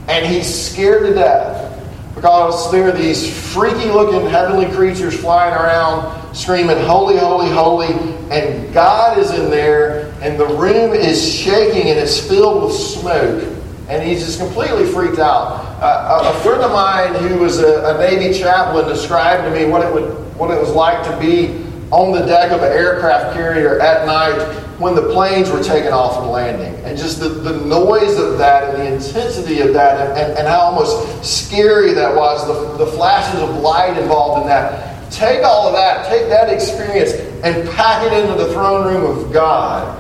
and 0.09 0.25
he's 0.25 0.47
scared 0.47 1.03
to 1.03 1.13
death 1.13 1.69
because 2.15 2.69
there 2.69 2.89
are 2.89 2.91
these 2.91 3.53
freaky 3.53 3.85
looking 3.85 4.29
heavenly 4.29 4.65
creatures 4.75 5.17
flying 5.17 5.53
around 5.53 6.35
screaming, 6.35 6.77
Holy, 6.79 7.17
holy, 7.17 7.49
holy, 7.49 7.93
and 8.29 8.73
God 8.73 9.17
is 9.17 9.31
in 9.31 9.49
there, 9.49 10.13
and 10.21 10.37
the 10.37 10.47
room 10.47 10.93
is 10.93 11.33
shaking 11.33 11.87
and 11.87 11.97
it's 11.97 12.19
filled 12.19 12.63
with 12.63 12.73
smoke. 12.73 13.55
And 13.87 14.07
he's 14.07 14.25
just 14.25 14.37
completely 14.37 14.85
freaked 14.85 15.17
out. 15.17 15.65
Uh, 15.81 16.31
a, 16.35 16.39
friend 16.41 16.61
of 16.61 16.71
mine 16.71 17.15
who 17.23 17.39
was 17.39 17.59
a, 17.59 17.95
a 17.95 17.97
Navy 17.97 18.37
chaplain 18.37 18.87
described 18.87 19.45
to 19.45 19.51
me 19.51 19.65
what 19.65 19.81
it 19.81 19.91
would 19.91 20.11
what 20.37 20.51
it 20.51 20.59
was 20.59 20.69
like 20.69 21.03
to 21.03 21.19
be 21.19 21.65
on 21.91 22.11
the 22.11 22.25
deck 22.25 22.51
of 22.51 22.61
an 22.61 22.71
aircraft 22.71 23.33
carrier 23.33 23.79
at 23.79 24.05
night 24.05 24.37
when 24.79 24.95
the 24.95 25.01
planes 25.01 25.49
were 25.49 25.61
taking 25.61 25.91
off 25.91 26.21
and 26.21 26.29
landing. 26.29 26.73
And 26.85 26.97
just 26.97 27.19
the, 27.19 27.29
the 27.29 27.57
noise 27.65 28.17
of 28.17 28.37
that 28.37 28.75
and 28.75 28.81
the 28.81 28.93
intensity 28.93 29.61
of 29.61 29.73
that 29.73 30.17
and, 30.17 30.37
and, 30.37 30.47
how 30.47 30.59
almost 30.59 31.23
scary 31.23 31.93
that 31.93 32.15
was, 32.15 32.45
the, 32.47 32.85
the 32.85 32.91
flashes 32.91 33.41
of 33.41 33.57
light 33.57 33.97
involved 33.97 34.43
in 34.43 34.47
that. 34.47 35.11
Take 35.11 35.43
all 35.43 35.67
of 35.67 35.73
that, 35.73 36.07
take 36.07 36.29
that 36.29 36.49
experience, 36.49 37.13
and 37.43 37.67
pack 37.71 38.05
it 38.05 38.13
into 38.13 38.41
the 38.41 38.53
throne 38.53 38.85
room 38.85 39.17
of 39.17 39.33
God. 39.33 39.95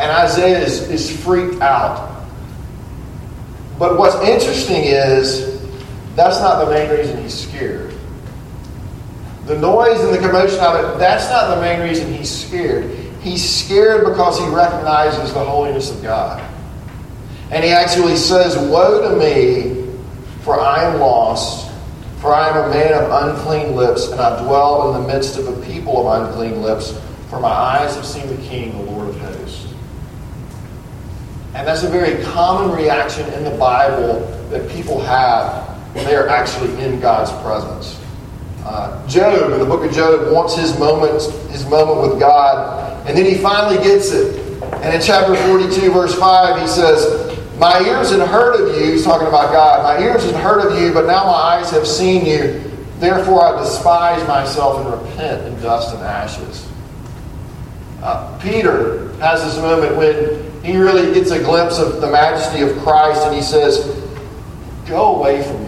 And 0.00 0.10
Isaiah 0.10 0.58
is, 0.58 0.88
is 0.90 1.24
freaked 1.24 1.62
out. 1.62 2.26
But 3.78 3.96
what's 3.98 4.16
interesting 4.28 4.82
is 4.84 5.62
that's 6.16 6.40
not 6.40 6.64
the 6.64 6.70
main 6.72 6.90
reason 6.90 7.22
he's 7.22 7.34
scared. 7.34 7.94
The 9.48 9.58
noise 9.58 9.98
and 10.00 10.12
the 10.12 10.18
commotion 10.18 10.60
of 10.60 10.74
it, 10.76 10.98
that's 10.98 11.30
not 11.30 11.54
the 11.54 11.62
main 11.62 11.80
reason 11.80 12.12
he's 12.12 12.28
scared. 12.28 12.94
He's 13.22 13.42
scared 13.42 14.04
because 14.04 14.38
he 14.38 14.46
recognizes 14.48 15.32
the 15.32 15.42
holiness 15.42 15.90
of 15.90 16.02
God. 16.02 16.38
And 17.50 17.64
he 17.64 17.70
actually 17.70 18.16
says, 18.16 18.58
Woe 18.58 19.08
to 19.08 19.16
me, 19.16 19.90
for 20.42 20.60
I 20.60 20.84
am 20.84 21.00
lost, 21.00 21.72
for 22.18 22.34
I 22.34 22.50
am 22.50 22.68
a 22.68 22.68
man 22.68 22.92
of 22.92 23.10
unclean 23.10 23.74
lips, 23.74 24.08
and 24.08 24.20
I 24.20 24.44
dwell 24.44 24.94
in 24.94 25.00
the 25.00 25.08
midst 25.08 25.38
of 25.38 25.48
a 25.48 25.64
people 25.64 26.06
of 26.06 26.28
unclean 26.28 26.60
lips, 26.60 27.00
for 27.30 27.40
my 27.40 27.48
eyes 27.48 27.96
have 27.96 28.04
seen 28.04 28.26
the 28.26 28.42
King, 28.48 28.72
the 28.72 28.92
Lord 28.92 29.08
of 29.08 29.18
hosts. 29.18 29.72
And 31.54 31.66
that's 31.66 31.84
a 31.84 31.88
very 31.88 32.22
common 32.22 32.76
reaction 32.76 33.26
in 33.32 33.44
the 33.44 33.56
Bible 33.56 34.20
that 34.50 34.70
people 34.70 35.00
have 35.00 35.66
when 35.94 36.04
they 36.04 36.16
are 36.16 36.28
actually 36.28 36.78
in 36.84 37.00
God's 37.00 37.32
presence. 37.42 37.98
Uh, 38.68 39.08
Job, 39.08 39.50
in 39.52 39.60
the 39.60 39.64
book 39.64 39.82
of 39.82 39.90
Job, 39.92 40.30
wants 40.30 40.54
his 40.54 40.78
moment, 40.78 41.14
his 41.50 41.64
moment 41.64 42.02
with 42.02 42.20
God, 42.20 43.06
and 43.08 43.16
then 43.16 43.24
he 43.24 43.34
finally 43.34 43.82
gets 43.82 44.12
it. 44.12 44.62
And 44.62 44.94
in 44.94 45.00
chapter 45.00 45.34
42, 45.34 45.90
verse 45.90 46.14
5, 46.14 46.60
he 46.60 46.68
says, 46.68 47.38
My 47.58 47.80
ears 47.80 48.10
had 48.10 48.20
heard 48.28 48.60
of 48.60 48.76
you, 48.76 48.92
he's 48.92 49.04
talking 49.04 49.26
about 49.26 49.52
God, 49.52 49.82
my 49.82 50.04
ears 50.04 50.22
had 50.22 50.34
heard 50.34 50.70
of 50.70 50.78
you, 50.78 50.92
but 50.92 51.06
now 51.06 51.24
my 51.24 51.32
eyes 51.32 51.70
have 51.70 51.86
seen 51.86 52.26
you. 52.26 52.62
Therefore 52.98 53.42
I 53.42 53.58
despise 53.62 54.28
myself 54.28 54.84
and 54.84 55.02
repent 55.02 55.46
in 55.46 55.58
dust 55.62 55.94
and 55.94 56.04
ashes. 56.04 56.68
Uh, 58.02 58.38
Peter 58.38 59.12
has 59.14 59.42
this 59.44 59.56
moment 59.56 59.96
when 59.96 60.62
he 60.62 60.76
really 60.76 61.14
gets 61.14 61.30
a 61.30 61.38
glimpse 61.38 61.78
of 61.78 62.02
the 62.02 62.10
majesty 62.10 62.60
of 62.60 62.76
Christ 62.80 63.22
and 63.24 63.34
he 63.34 63.40
says, 63.40 63.78
Go 64.86 65.16
away 65.16 65.42
from 65.42 65.62
me 65.64 65.67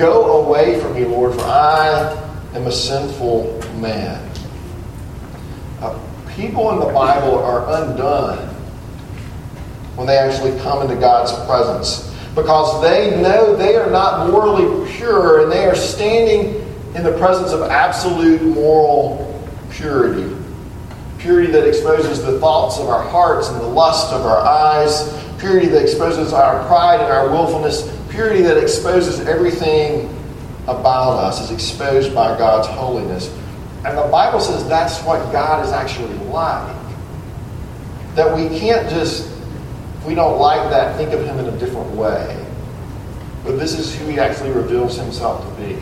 Go 0.00 0.46
away 0.46 0.80
from 0.80 0.94
me, 0.94 1.04
Lord, 1.04 1.34
for 1.34 1.42
I 1.42 2.16
am 2.54 2.66
a 2.66 2.72
sinful 2.72 3.60
man. 3.80 4.30
Uh, 5.78 6.00
people 6.34 6.70
in 6.70 6.78
the 6.80 6.90
Bible 6.90 7.38
are 7.38 7.82
undone 7.82 8.38
when 9.96 10.06
they 10.06 10.16
actually 10.16 10.58
come 10.60 10.80
into 10.80 10.98
God's 10.98 11.32
presence 11.44 12.16
because 12.34 12.80
they 12.80 13.20
know 13.20 13.54
they 13.54 13.76
are 13.76 13.90
not 13.90 14.30
morally 14.30 14.90
pure 14.90 15.42
and 15.42 15.52
they 15.52 15.66
are 15.66 15.76
standing 15.76 16.54
in 16.94 17.04
the 17.04 17.12
presence 17.18 17.52
of 17.52 17.60
absolute 17.60 18.40
moral 18.40 19.46
purity. 19.68 20.34
Purity 21.18 21.52
that 21.52 21.68
exposes 21.68 22.24
the 22.24 22.40
thoughts 22.40 22.78
of 22.78 22.88
our 22.88 23.02
hearts 23.02 23.50
and 23.50 23.60
the 23.60 23.68
lust 23.68 24.14
of 24.14 24.24
our 24.24 24.38
eyes. 24.38 25.12
Purity 25.38 25.66
that 25.66 25.82
exposes 25.82 26.32
our 26.32 26.66
pride 26.68 27.00
and 27.00 27.12
our 27.12 27.28
willfulness 27.28 27.99
purity 28.10 28.42
that 28.42 28.56
exposes 28.56 29.20
everything 29.20 30.14
about 30.64 31.12
us 31.12 31.40
is 31.40 31.50
exposed 31.50 32.14
by 32.14 32.36
God's 32.38 32.68
holiness. 32.68 33.34
And 33.84 33.96
the 33.96 34.08
Bible 34.10 34.40
says 34.40 34.68
that's 34.68 35.00
what 35.02 35.32
God 35.32 35.64
is 35.64 35.72
actually 35.72 36.14
like. 36.26 36.76
That 38.14 38.36
we 38.36 38.58
can't 38.58 38.88
just, 38.90 39.30
we 40.06 40.14
don't 40.14 40.38
like 40.38 40.70
that, 40.70 40.96
think 40.96 41.12
of 41.12 41.24
Him 41.24 41.38
in 41.38 41.46
a 41.46 41.58
different 41.58 41.90
way. 41.92 42.36
But 43.44 43.58
this 43.58 43.78
is 43.78 43.94
who 43.94 44.06
He 44.08 44.18
actually 44.18 44.50
reveals 44.50 44.96
Himself 44.96 45.42
to 45.48 45.62
be. 45.62 45.78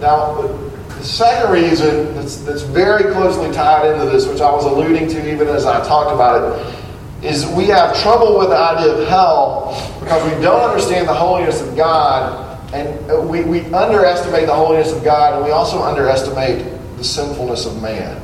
Now, 0.00 0.42
the 0.88 1.04
second 1.04 1.52
reason 1.52 2.14
that's, 2.14 2.36
that's 2.38 2.62
very 2.62 3.12
closely 3.12 3.52
tied 3.52 3.90
into 3.90 4.06
this, 4.06 4.26
which 4.26 4.40
I 4.40 4.50
was 4.50 4.64
alluding 4.64 5.08
to 5.08 5.32
even 5.32 5.48
as 5.48 5.64
I 5.64 5.86
talked 5.86 6.12
about 6.12 6.58
it, 6.58 6.77
is 7.22 7.46
we 7.46 7.66
have 7.66 8.00
trouble 8.00 8.38
with 8.38 8.50
the 8.50 8.56
idea 8.56 8.92
of 8.92 9.08
hell 9.08 9.74
because 10.00 10.22
we 10.24 10.40
don't 10.42 10.60
understand 10.60 11.08
the 11.08 11.14
holiness 11.14 11.60
of 11.60 11.76
God 11.76 12.44
and 12.72 13.28
we, 13.28 13.42
we 13.42 13.60
underestimate 13.72 14.46
the 14.46 14.54
holiness 14.54 14.92
of 14.92 15.02
God 15.02 15.34
and 15.34 15.44
we 15.44 15.50
also 15.50 15.82
underestimate 15.82 16.64
the 16.96 17.04
sinfulness 17.04 17.66
of 17.66 17.80
man. 17.82 18.20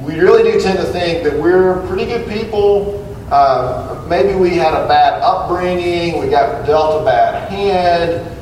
We 0.00 0.18
really 0.18 0.50
do 0.50 0.60
tend 0.60 0.78
to 0.78 0.84
think 0.84 1.24
that 1.24 1.38
we're 1.40 1.86
pretty 1.86 2.06
good 2.06 2.28
people. 2.28 3.06
Uh, 3.30 4.04
maybe 4.08 4.34
we 4.34 4.56
had 4.56 4.74
a 4.74 4.88
bad 4.88 5.22
upbringing, 5.22 6.18
we 6.18 6.28
got 6.28 6.66
dealt 6.66 7.02
a 7.02 7.04
bad 7.04 7.48
hand, 7.48 8.36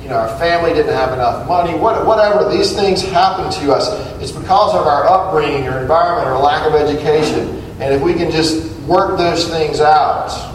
you 0.00 0.08
know, 0.08 0.18
our 0.18 0.38
family 0.38 0.72
didn't 0.72 0.94
have 0.94 1.12
enough 1.12 1.46
money, 1.48 1.76
what, 1.76 2.06
whatever, 2.06 2.48
these 2.48 2.72
things 2.72 3.02
happen 3.02 3.50
to 3.60 3.72
us. 3.72 3.90
It's 4.22 4.30
because 4.30 4.74
of 4.74 4.86
our 4.86 5.06
upbringing 5.06 5.66
or 5.66 5.80
environment 5.80 6.28
or 6.28 6.38
lack 6.38 6.64
of 6.64 6.74
education. 6.74 7.65
And 7.78 7.94
if 7.94 8.02
we 8.02 8.14
can 8.14 8.30
just 8.30 8.78
work 8.82 9.18
those 9.18 9.48
things 9.48 9.80
out, 9.80 10.54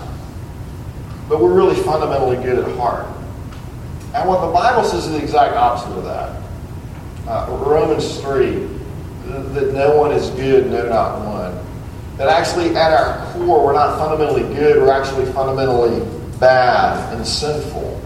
but 1.30 1.40
we're 1.40 1.54
really 1.54 1.82
fundamentally 1.84 2.36
good 2.44 2.60
at 2.60 2.76
heart. 2.78 3.06
And 4.14 4.28
what 4.28 4.46
the 4.46 4.52
Bible 4.52 4.84
says 4.84 5.06
is 5.06 5.12
the 5.12 5.24
exact 5.24 5.56
opposite 5.56 5.98
of 5.98 6.04
that. 6.04 6.42
Uh, 7.28 7.58
Romans 7.66 8.20
3, 8.20 8.68
that 9.54 9.74
no 9.74 9.98
one 9.98 10.12
is 10.12 10.30
good, 10.32 10.70
no, 10.70 10.90
not 10.90 11.20
one. 11.26 11.58
That 12.18 12.28
actually, 12.28 12.76
at 12.76 12.92
our 12.92 13.32
core, 13.34 13.66
we're 13.66 13.74
not 13.74 13.98
fundamentally 13.98 14.44
good, 14.54 14.82
we're 14.82 14.92
actually 14.92 15.32
fundamentally 15.32 16.06
bad 16.40 17.16
and 17.16 17.26
sinful, 17.26 18.02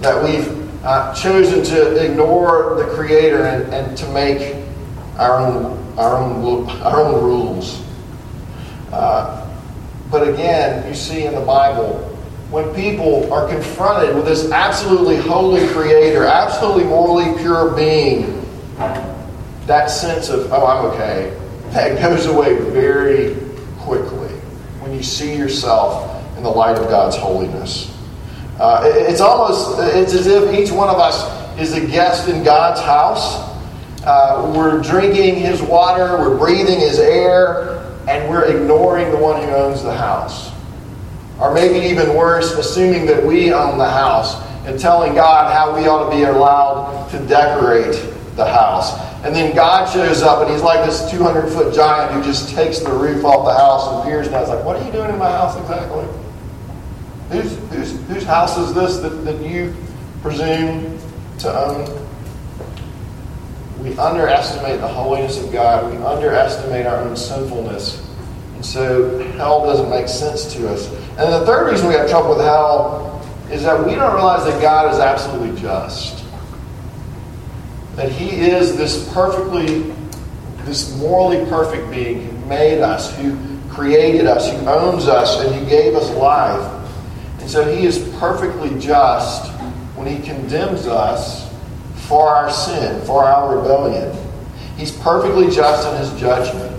that 0.00 0.22
we've 0.22 0.84
uh, 0.84 1.14
chosen 1.14 1.62
to 1.62 2.04
ignore 2.04 2.74
the 2.76 2.84
Creator 2.94 3.44
and, 3.44 3.72
and 3.72 3.96
to 3.96 4.08
make 4.08 4.56
our 5.18 5.38
own, 5.38 5.98
our 5.98 6.16
own, 6.16 6.68
our 6.80 7.00
own 7.00 7.22
rules. 7.22 7.85
Uh, 8.96 9.46
but 10.10 10.26
again, 10.26 10.88
you 10.88 10.94
see 10.94 11.26
in 11.26 11.34
the 11.34 11.40
Bible, 11.40 11.98
when 12.50 12.74
people 12.74 13.30
are 13.30 13.46
confronted 13.46 14.14
with 14.16 14.24
this 14.24 14.50
absolutely 14.50 15.16
holy 15.16 15.68
Creator, 15.68 16.24
absolutely 16.24 16.84
morally 16.84 17.36
pure 17.38 17.74
being, 17.74 18.42
that 19.66 19.90
sense 19.90 20.30
of, 20.30 20.50
oh, 20.50 20.66
I'm 20.66 20.86
okay, 20.92 21.36
that 21.72 22.00
goes 22.00 22.24
away 22.24 22.56
very 22.70 23.36
quickly 23.80 24.32
when 24.80 24.94
you 24.94 25.02
see 25.02 25.36
yourself 25.36 26.24
in 26.38 26.42
the 26.42 26.48
light 26.48 26.78
of 26.78 26.88
God's 26.88 27.16
holiness. 27.16 27.94
Uh, 28.58 28.82
it's 28.84 29.20
almost, 29.20 29.78
it's 29.94 30.14
as 30.14 30.26
if 30.26 30.54
each 30.58 30.70
one 30.70 30.88
of 30.88 30.96
us 30.96 31.60
is 31.60 31.74
a 31.74 31.86
guest 31.86 32.30
in 32.30 32.42
God's 32.42 32.80
house. 32.80 33.44
Uh, 34.04 34.50
we're 34.56 34.80
drinking 34.80 35.34
His 35.34 35.60
water, 35.60 36.16
we're 36.16 36.38
breathing 36.38 36.80
His 36.80 36.98
air, 36.98 37.85
and 38.08 38.28
we're 38.30 38.44
ignoring 38.44 39.10
the 39.10 39.16
one 39.16 39.42
who 39.42 39.48
owns 39.50 39.82
the 39.82 39.94
house. 39.94 40.52
Or 41.40 41.52
maybe 41.52 41.86
even 41.86 42.14
worse, 42.14 42.52
assuming 42.52 43.06
that 43.06 43.24
we 43.24 43.52
own 43.52 43.78
the 43.78 43.90
house 43.90 44.42
and 44.66 44.78
telling 44.78 45.14
God 45.14 45.52
how 45.52 45.76
we 45.76 45.86
ought 45.86 46.10
to 46.10 46.16
be 46.16 46.22
allowed 46.24 47.08
to 47.10 47.18
decorate 47.26 47.94
the 48.36 48.44
house. 48.44 48.98
And 49.24 49.34
then 49.34 49.54
God 49.54 49.86
shows 49.92 50.22
up 50.22 50.42
and 50.42 50.50
he's 50.50 50.62
like 50.62 50.86
this 50.86 51.10
200 51.10 51.48
foot 51.50 51.74
giant 51.74 52.12
who 52.12 52.22
just 52.22 52.54
takes 52.54 52.78
the 52.78 52.90
roof 52.90 53.24
off 53.24 53.44
the 53.44 53.54
house 53.54 53.88
and 53.88 54.02
appears 54.02 54.28
and 54.28 54.36
I 54.36 54.40
was 54.40 54.50
like, 54.50 54.64
What 54.64 54.76
are 54.76 54.84
you 54.84 54.92
doing 54.92 55.10
in 55.10 55.18
my 55.18 55.30
house 55.30 55.56
exactly? 55.58 56.06
Whose, 57.30 57.56
whose, 57.70 58.06
whose 58.06 58.24
house 58.24 58.56
is 58.56 58.72
this 58.72 58.98
that, 58.98 59.08
that 59.24 59.44
you 59.44 59.74
presume 60.22 60.98
to 61.38 61.58
own? 61.58 62.05
We 63.80 63.96
underestimate 63.98 64.80
the 64.80 64.88
holiness 64.88 65.42
of 65.42 65.52
God. 65.52 65.92
We 65.92 66.02
underestimate 66.02 66.86
our 66.86 66.98
own 66.98 67.16
sinfulness. 67.16 68.02
And 68.54 68.64
so 68.64 69.18
hell 69.32 69.64
doesn't 69.64 69.90
make 69.90 70.08
sense 70.08 70.52
to 70.54 70.68
us. 70.70 70.88
And 71.18 71.32
the 71.32 71.44
third 71.44 71.70
reason 71.70 71.88
we 71.88 71.94
have 71.94 72.08
trouble 72.08 72.30
with 72.30 72.44
hell 72.44 73.22
is 73.50 73.62
that 73.64 73.86
we 73.86 73.94
don't 73.94 74.14
realize 74.14 74.44
that 74.44 74.60
God 74.60 74.92
is 74.92 74.98
absolutely 74.98 75.60
just. 75.60 76.24
That 77.96 78.10
He 78.10 78.40
is 78.40 78.76
this 78.76 79.12
perfectly, 79.12 79.94
this 80.64 80.96
morally 80.96 81.44
perfect 81.50 81.90
being 81.90 82.26
who 82.26 82.46
made 82.46 82.80
us, 82.80 83.14
who 83.16 83.38
created 83.68 84.26
us, 84.26 84.50
who 84.50 84.66
owns 84.66 85.06
us, 85.06 85.40
and 85.40 85.54
who 85.54 85.68
gave 85.68 85.94
us 85.94 86.10
life. 86.16 86.72
And 87.40 87.50
so 87.50 87.62
He 87.70 87.86
is 87.86 87.98
perfectly 88.18 88.78
just 88.80 89.52
when 89.96 90.06
He 90.06 90.22
condemns 90.22 90.86
us 90.86 91.45
for 92.08 92.28
our 92.28 92.50
sin, 92.50 93.04
for 93.04 93.24
our 93.24 93.56
rebellion. 93.56 94.16
He's 94.76 94.92
perfectly 94.92 95.50
just 95.50 95.88
in 95.88 95.96
His 95.98 96.20
judgment. 96.20 96.72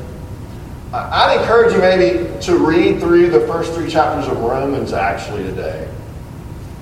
I'd 0.93 1.41
encourage 1.41 1.73
you 1.73 1.79
maybe 1.79 2.39
to 2.41 2.57
read 2.57 2.99
through 2.99 3.29
the 3.29 3.41
first 3.41 3.73
three 3.73 3.89
chapters 3.89 4.27
of 4.31 4.39
Romans 4.39 4.93
actually 4.93 5.43
today. 5.43 5.87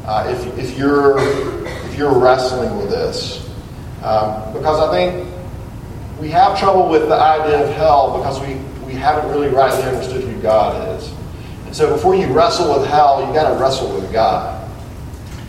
Uh, 0.06 0.28
if, 0.30 0.60
if, 0.60 0.78
you're, 0.78 1.18
if 1.18 1.98
you're 1.98 2.18
wrestling 2.18 2.78
with 2.78 2.90
this. 2.90 3.50
Um, 4.04 4.54
because 4.54 4.80
I 4.80 4.92
think 4.92 5.28
we 6.20 6.30
have 6.30 6.60
trouble 6.60 6.88
with 6.88 7.08
the 7.10 7.16
idea 7.16 7.68
of 7.68 7.76
hell 7.76 8.18
because 8.20 8.40
we, 8.40 8.56
we 8.86 8.94
haven't 8.94 9.30
really 9.32 9.48
rightly 9.48 9.82
understood 9.84 10.24
who 10.24 10.40
God 10.42 10.96
is. 11.00 11.12
And 11.66 11.76
so 11.76 11.92
before 11.92 12.14
you 12.14 12.28
wrestle 12.28 12.78
with 12.80 12.88
hell, 12.88 13.26
you've 13.26 13.34
got 13.34 13.52
to 13.52 13.60
wrestle 13.60 13.94
with 13.96 14.14
God 14.14 14.70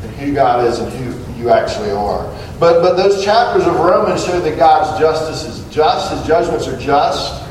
and 0.02 0.10
who 0.12 0.32
God 0.32 0.66
is 0.66 0.78
and 0.78 0.90
who 0.90 1.34
you 1.38 1.50
actually 1.50 1.90
are. 1.90 2.26
But, 2.58 2.80
but 2.80 2.96
those 2.96 3.22
chapters 3.22 3.66
of 3.66 3.76
Romans 3.76 4.25
show 4.25 4.40
that 4.40 4.56
God's 4.56 4.98
justice 4.98 5.45
is 5.45 5.75
just, 5.75 6.12
his 6.12 6.26
judgments 6.26 6.66
are 6.66 6.78
just. 6.78 7.45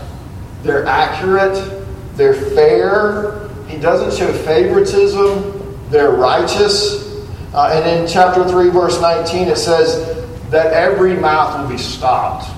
They're 0.64 0.86
accurate. 0.86 1.84
They're 2.16 2.34
fair. 2.34 3.50
He 3.68 3.78
doesn't 3.78 4.18
show 4.18 4.34
favoritism. 4.34 5.80
They're 5.90 6.12
righteous. 6.12 7.06
Uh, 7.54 7.70
and 7.72 8.02
in 8.02 8.08
chapter 8.08 8.48
3, 8.48 8.70
verse 8.72 9.00
19, 9.00 9.48
it 9.48 9.58
says 9.58 10.26
that 10.50 10.74
every 10.74 11.16
mouth 11.16 11.62
will 11.62 11.70
be 11.70 11.82
stopped 11.82 12.50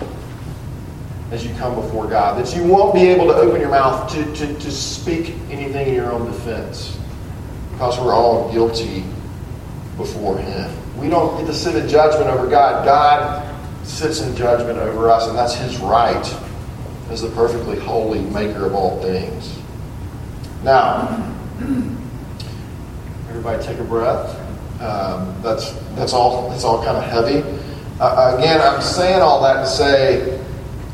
as 1.31 1.45
you 1.45 1.53
come 1.55 1.75
before 1.75 2.07
God. 2.07 2.43
That 2.43 2.55
you 2.55 2.63
won't 2.63 2.93
be 2.93 3.01
able 3.07 3.27
to 3.27 3.33
open 3.33 3.59
your 3.59 3.71
mouth 3.71 4.09
to, 4.13 4.23
to, 4.35 4.53
to 4.53 4.71
speak 4.71 5.35
anything 5.49 5.89
in 5.89 5.95
your 5.95 6.11
own 6.11 6.25
defense. 6.25 6.97
Because 7.73 7.99
we're 7.99 8.13
all 8.13 8.51
guilty 8.53 9.03
before 9.97 10.37
Him. 10.37 10.86
We 10.97 11.09
don't 11.09 11.37
get 11.37 11.47
to 11.47 11.53
sit 11.53 11.75
in 11.75 11.87
judgment 11.87 12.29
over 12.29 12.47
God. 12.47 12.85
God 12.85 13.85
sits 13.85 14.21
in 14.21 14.35
judgment 14.35 14.79
over 14.79 15.09
us, 15.09 15.27
and 15.27 15.37
that's 15.37 15.55
His 15.55 15.77
right 15.79 16.37
as 17.09 17.21
the 17.21 17.29
perfectly 17.29 17.79
holy 17.79 18.19
maker 18.19 18.65
of 18.65 18.75
all 18.75 19.01
things. 19.01 19.57
Now, 20.63 21.33
everybody 23.29 23.63
take 23.63 23.79
a 23.79 23.83
breath. 23.83 24.35
Um, 24.81 25.39
that's 25.41 25.71
that's 25.95 26.13
all. 26.13 26.49
That's 26.49 26.63
all 26.63 26.83
kind 26.83 26.97
of 26.97 27.03
heavy. 27.03 27.43
Uh, 27.99 28.35
again, 28.37 28.61
I'm 28.61 28.81
saying 28.81 29.21
all 29.21 29.41
that 29.41 29.61
to 29.61 29.67
say, 29.67 30.39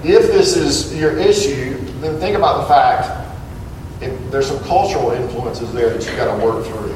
if 0.03 0.27
this 0.27 0.55
is 0.55 0.95
your 0.95 1.17
issue, 1.17 1.77
then 1.99 2.19
think 2.19 2.37
about 2.37 2.61
the 2.61 2.67
fact 2.67 3.23
there's 4.31 4.47
some 4.47 4.59
cultural 4.63 5.11
influences 5.11 5.71
there 5.73 5.89
that 5.89 6.05
you've 6.05 6.17
got 6.17 6.35
to 6.35 6.45
work 6.45 6.65
through. 6.65 6.92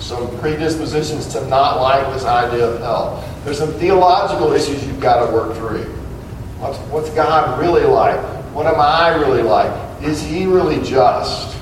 Some 0.00 0.36
predispositions 0.38 1.26
to 1.28 1.46
not 1.46 1.80
like 1.80 2.12
this 2.12 2.24
idea 2.24 2.66
of 2.66 2.80
hell. 2.80 3.24
There's 3.44 3.58
some 3.58 3.72
theological 3.74 4.52
issues 4.52 4.84
you've 4.86 5.00
got 5.00 5.26
to 5.26 5.32
work 5.32 5.54
through. 5.56 5.84
What's, 6.58 6.78
what's 6.90 7.10
God 7.10 7.60
really 7.60 7.84
like? 7.84 8.18
What 8.54 8.66
am 8.66 8.80
I 8.80 9.14
really 9.14 9.42
like? 9.42 10.02
Is 10.02 10.22
He 10.22 10.46
really 10.46 10.82
just? 10.82 11.56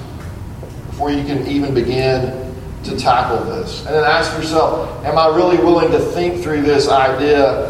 Before 0.87 1.11
you 1.11 1.24
can 1.24 1.46
even 1.46 1.74
begin 1.74 2.55
to 2.85 2.96
tackle 2.96 3.44
this. 3.44 3.85
And 3.87 3.94
then 3.94 4.05
ask 4.05 4.33
yourself, 4.37 5.05
am 5.05 5.18
I 5.18 5.29
really 5.29 5.57
willing 5.59 5.90
to 5.90 5.98
think 5.98 6.42
through 6.42 6.62
this 6.62 6.88
idea? 6.88 7.68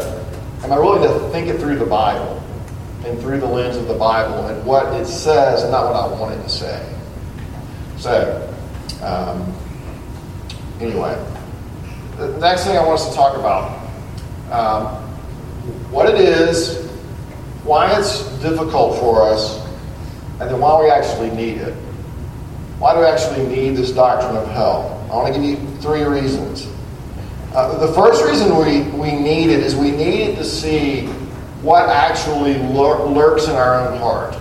Am 0.63 0.71
I 0.71 0.79
willing 0.79 1.03
to 1.03 1.29
think 1.31 1.47
it 1.47 1.59
through 1.59 1.77
the 1.77 1.85
Bible 1.85 2.43
and 3.05 3.19
through 3.19 3.39
the 3.39 3.47
lens 3.47 3.75
of 3.77 3.87
the 3.87 3.93
Bible 3.93 4.47
and 4.47 4.65
what 4.65 4.93
it 4.93 5.07
says 5.07 5.63
and 5.63 5.71
not 5.71 5.85
what 5.85 5.95
I 5.95 6.19
want 6.19 6.33
it 6.39 6.43
to 6.43 6.49
say? 6.49 6.95
So, 7.97 8.53
um, 9.01 9.53
anyway, 10.79 11.25
the 12.17 12.37
next 12.39 12.65
thing 12.65 12.77
I 12.77 12.85
want 12.85 12.99
us 12.99 13.09
to 13.09 13.15
talk 13.15 13.37
about 13.37 13.79
um, 14.51 14.85
what 15.91 16.09
it 16.09 16.19
is 16.19 16.87
why 17.63 17.97
it's 17.97 18.23
difficult 18.39 18.97
for 18.99 19.21
us, 19.21 19.63
and 20.39 20.49
then 20.49 20.59
why 20.59 20.81
we 20.81 20.89
actually 20.89 21.29
need 21.31 21.57
it. 21.57 21.73
Why 22.79 22.93
do 22.93 23.01
we 23.01 23.05
actually 23.05 23.45
need 23.45 23.75
this 23.75 23.91
doctrine 23.91 24.35
of 24.37 24.47
hell? 24.49 25.05
I 25.11 25.15
want 25.15 25.33
to 25.33 25.39
give 25.39 25.49
you 25.49 25.57
three 25.77 26.03
reasons. 26.03 26.67
Uh, 27.53 27.77
the 27.77 27.93
first 27.93 28.23
reason 28.23 28.55
we, 28.55 28.81
we 28.97 29.11
need 29.11 29.49
it 29.49 29.59
is 29.59 29.75
we 29.75 29.91
need 29.91 30.37
to 30.37 30.45
see 30.45 31.07
what 31.61 31.89
actually 31.89 32.57
lur- 32.57 33.05
lurks 33.05 33.47
in 33.47 33.55
our 33.55 33.75
own 33.75 33.97
heart. 33.99 34.35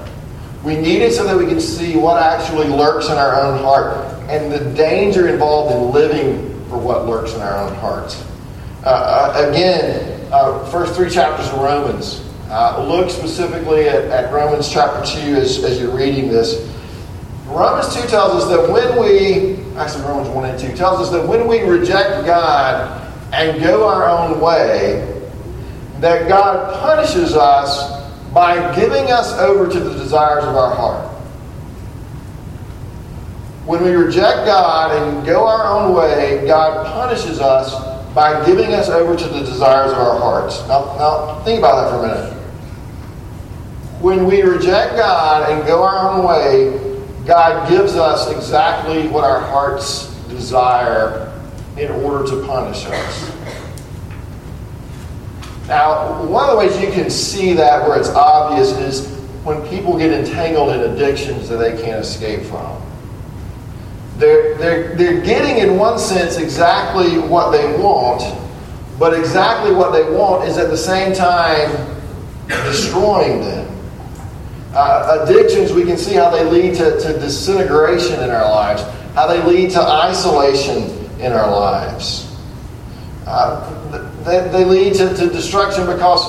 We 0.63 0.77
need 0.77 1.03
it 1.03 1.13
so 1.13 1.25
that 1.25 1.37
we 1.37 1.47
can 1.47 1.61
see 1.61 1.97
what 1.97 2.23
actually 2.23 2.69
lurks 2.69 3.09
in 3.09 3.19
our 3.19 3.41
own 3.41 3.59
heart 3.63 4.18
and 4.29 4.53
the 4.53 4.61
danger 4.75 5.29
involved 5.29 5.75
in 5.75 5.91
living 5.91 6.49
for 6.69 6.79
what 6.79 7.07
lurks 7.07 7.35
in 7.35 7.41
our 7.41 7.57
own 7.57 7.75
hearts. 7.77 8.25
Uh, 8.85 8.89
uh, 8.89 9.49
again, 9.49 10.29
uh, 10.31 10.65
first 10.71 10.95
three 10.95 11.11
chapters 11.11 11.49
of 11.49 11.55
Romans 11.55 12.25
uh, 12.51 12.85
look 12.87 13.11
specifically 13.11 13.89
at, 13.89 14.05
at, 14.05 14.33
Romans 14.33 14.71
chapter 14.71 15.05
2 15.21 15.35
as, 15.35 15.65
as 15.65 15.81
you're 15.81 15.95
reading 15.97 16.29
this. 16.29 16.71
Romans 17.47 17.95
2 17.95 18.07
tells 18.09 18.43
us 18.43 18.49
that 18.51 18.71
when 18.71 19.01
we, 19.01 19.57
actually, 19.77 20.05
Romans 20.05 20.29
1 20.29 20.51
and 20.51 20.59
2 20.59 20.77
tells 20.77 21.01
us 21.01 21.11
that 21.11 21.27
when 21.27 21.49
we 21.49 21.61
reject 21.61 22.27
God 22.27 23.13
and 23.33 23.63
go 23.63 23.89
our 23.89 24.09
own 24.09 24.41
way, 24.41 25.23
that 26.01 26.29
God 26.29 26.81
punishes 26.81 27.35
us 27.35 27.99
by 28.33 28.75
giving 28.75 29.11
us 29.11 29.33
over 29.39 29.71
to 29.71 29.81
the 29.81 29.95
desires 29.95 30.45
of 30.45 30.55
our 30.55 30.75
heart. 30.75 31.18
When 33.69 33.85
we 33.85 33.91
reject 33.91 34.47
God 34.47 34.97
and 34.97 35.27
go 35.27 35.47
our 35.47 35.67
own 35.67 35.95
way, 35.95 36.43
God 36.47 36.87
punishes 36.87 37.39
us 37.39 37.75
by 38.15 38.43
giving 38.47 38.73
us 38.73 38.89
over 38.89 39.15
to 39.15 39.29
the 39.29 39.41
desires 39.41 39.93
of 39.93 39.99
our 39.99 40.19
hearts. 40.19 40.67
Now, 40.67 40.97
now 40.97 41.43
think 41.45 41.59
about 41.59 41.85
that 41.85 41.91
for 41.91 42.07
a 42.07 42.09
minute. 42.09 42.33
When 44.01 44.25
we 44.25 44.41
reject 44.41 44.97
God 44.97 45.53
and 45.53 45.67
go 45.67 45.83
our 45.83 46.11
own 46.11 46.27
way, 46.27 47.05
God 47.27 47.69
gives 47.69 47.95
us 47.95 48.31
exactly 48.31 49.07
what 49.09 49.25
our 49.25 49.41
hearts 49.41 50.15
desire 50.31 51.31
in 51.77 51.91
order 51.91 52.27
to 52.27 52.47
punish 52.47 52.87
us. 52.87 53.33
Now, 55.67 56.25
one 56.25 56.49
of 56.49 56.53
the 56.53 56.57
ways 56.57 56.81
you 56.81 56.91
can 56.91 57.11
see 57.11 57.53
that 57.53 57.87
where 57.87 57.99
it's 57.99 58.09
obvious 58.09 58.71
is 58.79 59.15
when 59.45 59.61
people 59.69 59.99
get 59.99 60.11
entangled 60.11 60.71
in 60.71 60.91
addictions 60.91 61.51
that 61.51 61.59
they 61.59 61.73
can't 61.83 62.01
escape 62.01 62.45
from. 62.45 62.88
They're, 64.19 64.59
they're, 64.59 64.97
they're 64.97 65.21
getting, 65.23 65.59
in 65.59 65.79
one 65.79 65.99
sense, 65.99 66.39
exactly 66.39 67.19
what 67.19 67.53
they 67.53 67.81
want, 67.81 68.23
but 68.99 69.15
exactly 69.15 69.73
what 69.73 69.93
they 69.93 70.11
want 70.11 70.49
is 70.49 70.59
at 70.59 70.71
the 70.71 70.77
same 70.77 71.15
time 71.15 71.71
destroying 72.49 73.41
them. 73.43 73.75
Uh, 74.75 75.25
addictions, 75.25 75.73
we 75.73 75.85
can 75.85 75.97
see 75.97 76.15
how 76.15 76.31
they 76.31 76.45
lead 76.45 76.75
to, 76.75 77.01
to 77.01 77.13
disintegration 77.21 78.21
in 78.23 78.31
our 78.31 78.51
lives, 78.51 78.83
how 79.15 79.29
they 79.29 79.41
lead 79.45 79.71
to 79.71 79.81
isolation 79.81 80.91
in 81.21 81.33
our 81.33 81.51
lives. 81.51 82.37
Uh, 83.25 83.75
they, 84.25 84.49
they 84.49 84.65
lead 84.65 84.95
to, 84.95 85.15
to 85.15 85.29
destruction 85.29 85.87
because 85.87 86.27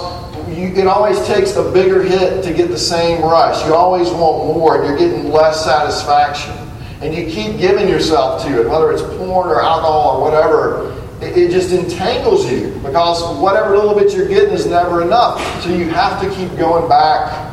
you, 0.47 0.67
it 0.67 0.87
always 0.87 1.19
takes 1.25 1.55
a 1.55 1.71
bigger 1.71 2.03
hit 2.03 2.43
to 2.43 2.53
get 2.53 2.69
the 2.69 2.77
same 2.77 3.21
rush. 3.21 3.65
You 3.65 3.73
always 3.73 4.09
want 4.11 4.45
more, 4.45 4.77
and 4.77 4.87
you're 4.87 4.97
getting 4.97 5.31
less 5.31 5.63
satisfaction. 5.63 6.58
And 7.01 7.15
you 7.15 7.25
keep 7.25 7.57
giving 7.59 7.87
yourself 7.87 8.43
to 8.43 8.61
it, 8.61 8.69
whether 8.69 8.91
it's 8.91 9.01
porn 9.01 9.49
or 9.49 9.61
alcohol 9.61 10.17
or 10.17 10.21
whatever. 10.21 10.95
It, 11.21 11.37
it 11.37 11.51
just 11.51 11.71
entangles 11.71 12.49
you 12.49 12.71
because 12.83 13.39
whatever 13.39 13.77
little 13.77 13.95
bit 13.95 14.13
you're 14.13 14.27
getting 14.27 14.53
is 14.53 14.65
never 14.65 15.01
enough. 15.01 15.39
So 15.63 15.69
you 15.69 15.89
have 15.89 16.21
to 16.21 16.29
keep 16.35 16.57
going 16.57 16.89
back 16.89 17.49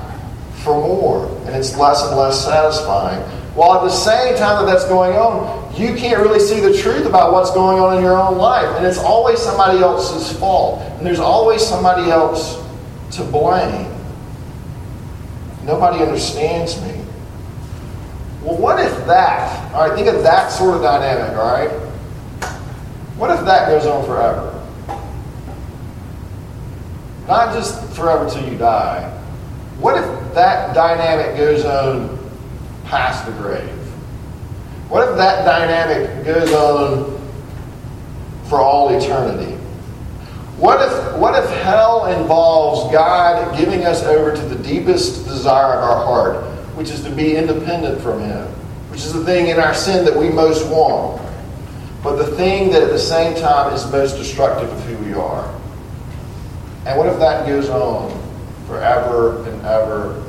for 0.64 0.74
more, 0.74 1.28
and 1.46 1.54
it's 1.54 1.76
less 1.76 2.04
and 2.06 2.16
less 2.16 2.44
satisfying. 2.44 3.20
While 3.54 3.78
at 3.78 3.85
the 3.85 3.90
same 3.90 4.37
time 4.37 4.64
that 4.64 4.70
that's 4.70 4.87
going 4.87 5.16
on, 5.16 5.74
you 5.80 5.94
can't 5.94 6.20
really 6.20 6.40
see 6.40 6.61
the 6.61 6.76
truth 6.76 7.06
about 7.06 7.32
what's 7.32 7.50
going 7.52 7.78
on 7.78 7.96
in 7.96 8.02
your 8.02 8.18
own 8.18 8.37
life. 8.37 8.68
And 8.76 8.85
it's 8.85 8.98
always 8.98 9.38
somebody 9.38 9.78
else's 9.78 10.37
fault. 10.38 10.80
And 10.98 11.06
there's 11.06 11.20
always 11.20 11.64
somebody 11.64 12.11
else 12.11 12.62
to 13.12 13.24
blame. 13.24 13.90
Nobody 15.64 16.02
understands 16.02 16.80
me. 16.82 17.06
Well, 18.46 18.59
what 18.59 18.78
if 18.78 18.92
that, 19.06 19.74
all 19.74 19.88
right, 19.88 19.96
think 19.96 20.06
of 20.06 20.22
that 20.22 20.52
sort 20.52 20.76
of 20.76 20.82
dynamic, 20.82 21.37
all 21.37 21.50
right? 21.50 21.68
What 23.16 23.37
if 23.37 23.44
that 23.44 23.68
goes 23.68 23.87
on 23.87 24.04
forever? 24.04 24.52
Not 27.26 27.52
just 27.52 27.92
forever 27.96 28.30
till 28.30 28.48
you 28.48 28.56
die. 28.56 29.11
What 29.80 29.96
if 29.98 30.35
that 30.35 30.76
dynamic 30.76 31.37
goes 31.37 31.64
on 31.64 32.16
past 32.85 33.26
the 33.26 33.32
grave? 33.32 33.68
What 34.88 35.09
if 35.09 35.16
that 35.16 35.44
dynamic 35.44 36.24
goes 36.24 36.52
on 36.52 37.20
for 38.44 38.61
all 38.61 38.96
eternity? 38.96 39.54
What 40.56 40.80
if, 40.80 41.16
what 41.16 41.42
if 41.42 41.50
hell 41.64 42.06
involves 42.06 42.92
God 42.92 43.59
giving 43.59 43.85
us 43.85 44.04
over 44.04 44.37
to 44.37 44.42
the 44.42 44.62
deepest 44.62 45.24
desire 45.26 45.74
of 45.74 45.82
our 45.82 46.06
heart, 46.06 46.56
which 46.76 46.90
is 46.90 47.02
to 47.02 47.10
be 47.10 47.36
independent 47.36 48.00
from 48.02 48.20
Him, 48.20 48.46
which 48.90 49.00
is 49.00 49.12
the 49.12 49.24
thing 49.24 49.48
in 49.48 49.58
our 49.58 49.74
sin 49.74 50.04
that 50.04 50.14
we 50.14 50.28
most 50.28 50.68
want, 50.70 51.20
but 52.02 52.16
the 52.16 52.36
thing 52.36 52.70
that 52.70 52.82
at 52.82 52.90
the 52.90 52.98
same 52.98 53.34
time 53.34 53.72
is 53.72 53.90
most 53.90 54.16
destructive 54.16 54.70
of 54.70 54.84
who 54.84 54.96
we 55.04 55.14
are? 55.14 55.52
And 56.84 56.98
what 56.98 57.08
if 57.08 57.18
that 57.18 57.46
goes 57.46 57.68
on 57.70 58.12
forever 58.68 59.42
and 59.48 59.60
ever 59.66 60.22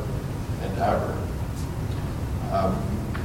and 0.62 0.78
ever? 0.80 1.18
Um, 2.52 2.76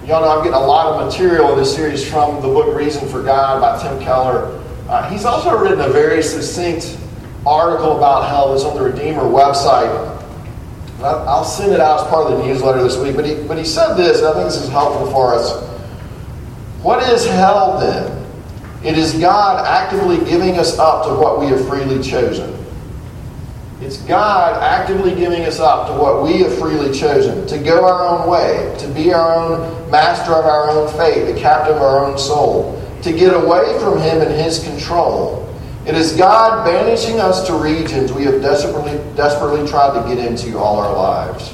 y'all 0.04 0.20
know 0.20 0.36
I'm 0.36 0.44
getting 0.44 0.52
a 0.52 0.66
lot 0.66 1.00
of 1.00 1.06
material 1.06 1.52
in 1.52 1.58
this 1.58 1.74
series 1.74 2.06
from 2.06 2.42
the 2.42 2.48
book 2.48 2.76
Reason 2.76 3.08
for 3.08 3.22
God 3.22 3.60
by 3.60 3.80
Tim 3.80 4.02
Keller. 4.02 4.60
Uh, 4.88 5.08
he's 5.08 5.24
also 5.24 5.56
written 5.56 5.80
a 5.80 5.88
very 5.88 6.22
succinct 6.22 6.98
article 7.46 7.96
about 7.96 8.28
hell 8.28 8.52
that's 8.52 8.64
on 8.64 8.76
the 8.76 8.82
Redeemer 8.82 9.22
website. 9.22 10.11
I'll 11.04 11.44
send 11.44 11.72
it 11.72 11.80
out 11.80 12.00
as 12.00 12.06
part 12.08 12.30
of 12.30 12.38
the 12.38 12.46
newsletter 12.46 12.82
this 12.82 12.96
week. 12.96 13.16
But 13.16 13.26
he, 13.26 13.34
but 13.34 13.58
he 13.58 13.64
said 13.64 13.94
this, 13.94 14.18
and 14.18 14.28
I 14.28 14.32
think 14.34 14.46
this 14.46 14.56
is 14.56 14.68
helpful 14.68 15.10
for 15.10 15.34
us. 15.34 15.62
What 16.82 17.02
is 17.12 17.24
hell 17.24 17.78
then? 17.78 18.18
It 18.84 18.98
is 18.98 19.14
God 19.14 19.64
actively 19.66 20.18
giving 20.28 20.58
us 20.58 20.78
up 20.78 21.06
to 21.06 21.14
what 21.14 21.38
we 21.38 21.46
have 21.46 21.66
freely 21.68 22.02
chosen. 22.02 22.58
It's 23.80 23.98
God 23.98 24.62
actively 24.62 25.14
giving 25.14 25.42
us 25.42 25.58
up 25.58 25.88
to 25.88 25.94
what 25.94 26.22
we 26.22 26.38
have 26.42 26.56
freely 26.58 26.96
chosen, 26.96 27.46
to 27.46 27.58
go 27.58 27.84
our 27.84 28.06
own 28.06 28.28
way, 28.28 28.74
to 28.78 28.88
be 28.88 29.12
our 29.12 29.34
own 29.34 29.90
master 29.90 30.32
of 30.32 30.44
our 30.44 30.70
own 30.70 30.88
fate, 30.96 31.32
the 31.32 31.40
captain 31.40 31.76
of 31.76 31.82
our 31.82 32.04
own 32.04 32.18
soul 32.18 32.78
to 33.02 33.12
get 33.12 33.34
away 33.34 33.78
from 33.80 33.98
Him 33.98 34.20
and 34.20 34.32
His 34.32 34.62
control. 34.62 35.41
It 35.84 35.96
is 35.96 36.12
God 36.12 36.64
banishing 36.64 37.18
us 37.18 37.44
to 37.48 37.54
regions 37.54 38.12
we 38.12 38.22
have 38.24 38.40
desperately, 38.40 38.98
desperately 39.16 39.68
tried 39.68 40.00
to 40.00 40.14
get 40.14 40.24
into 40.24 40.56
all 40.56 40.78
our 40.78 40.94
lives. 40.94 41.52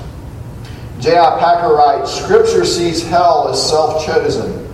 J.I. 1.01 1.39
Packer 1.39 1.75
writes 1.75 2.13
Scripture 2.13 2.67
sees 2.67 3.07
hell 3.07 3.49
as 3.49 3.69
self 3.71 4.05
chosen. 4.05 4.67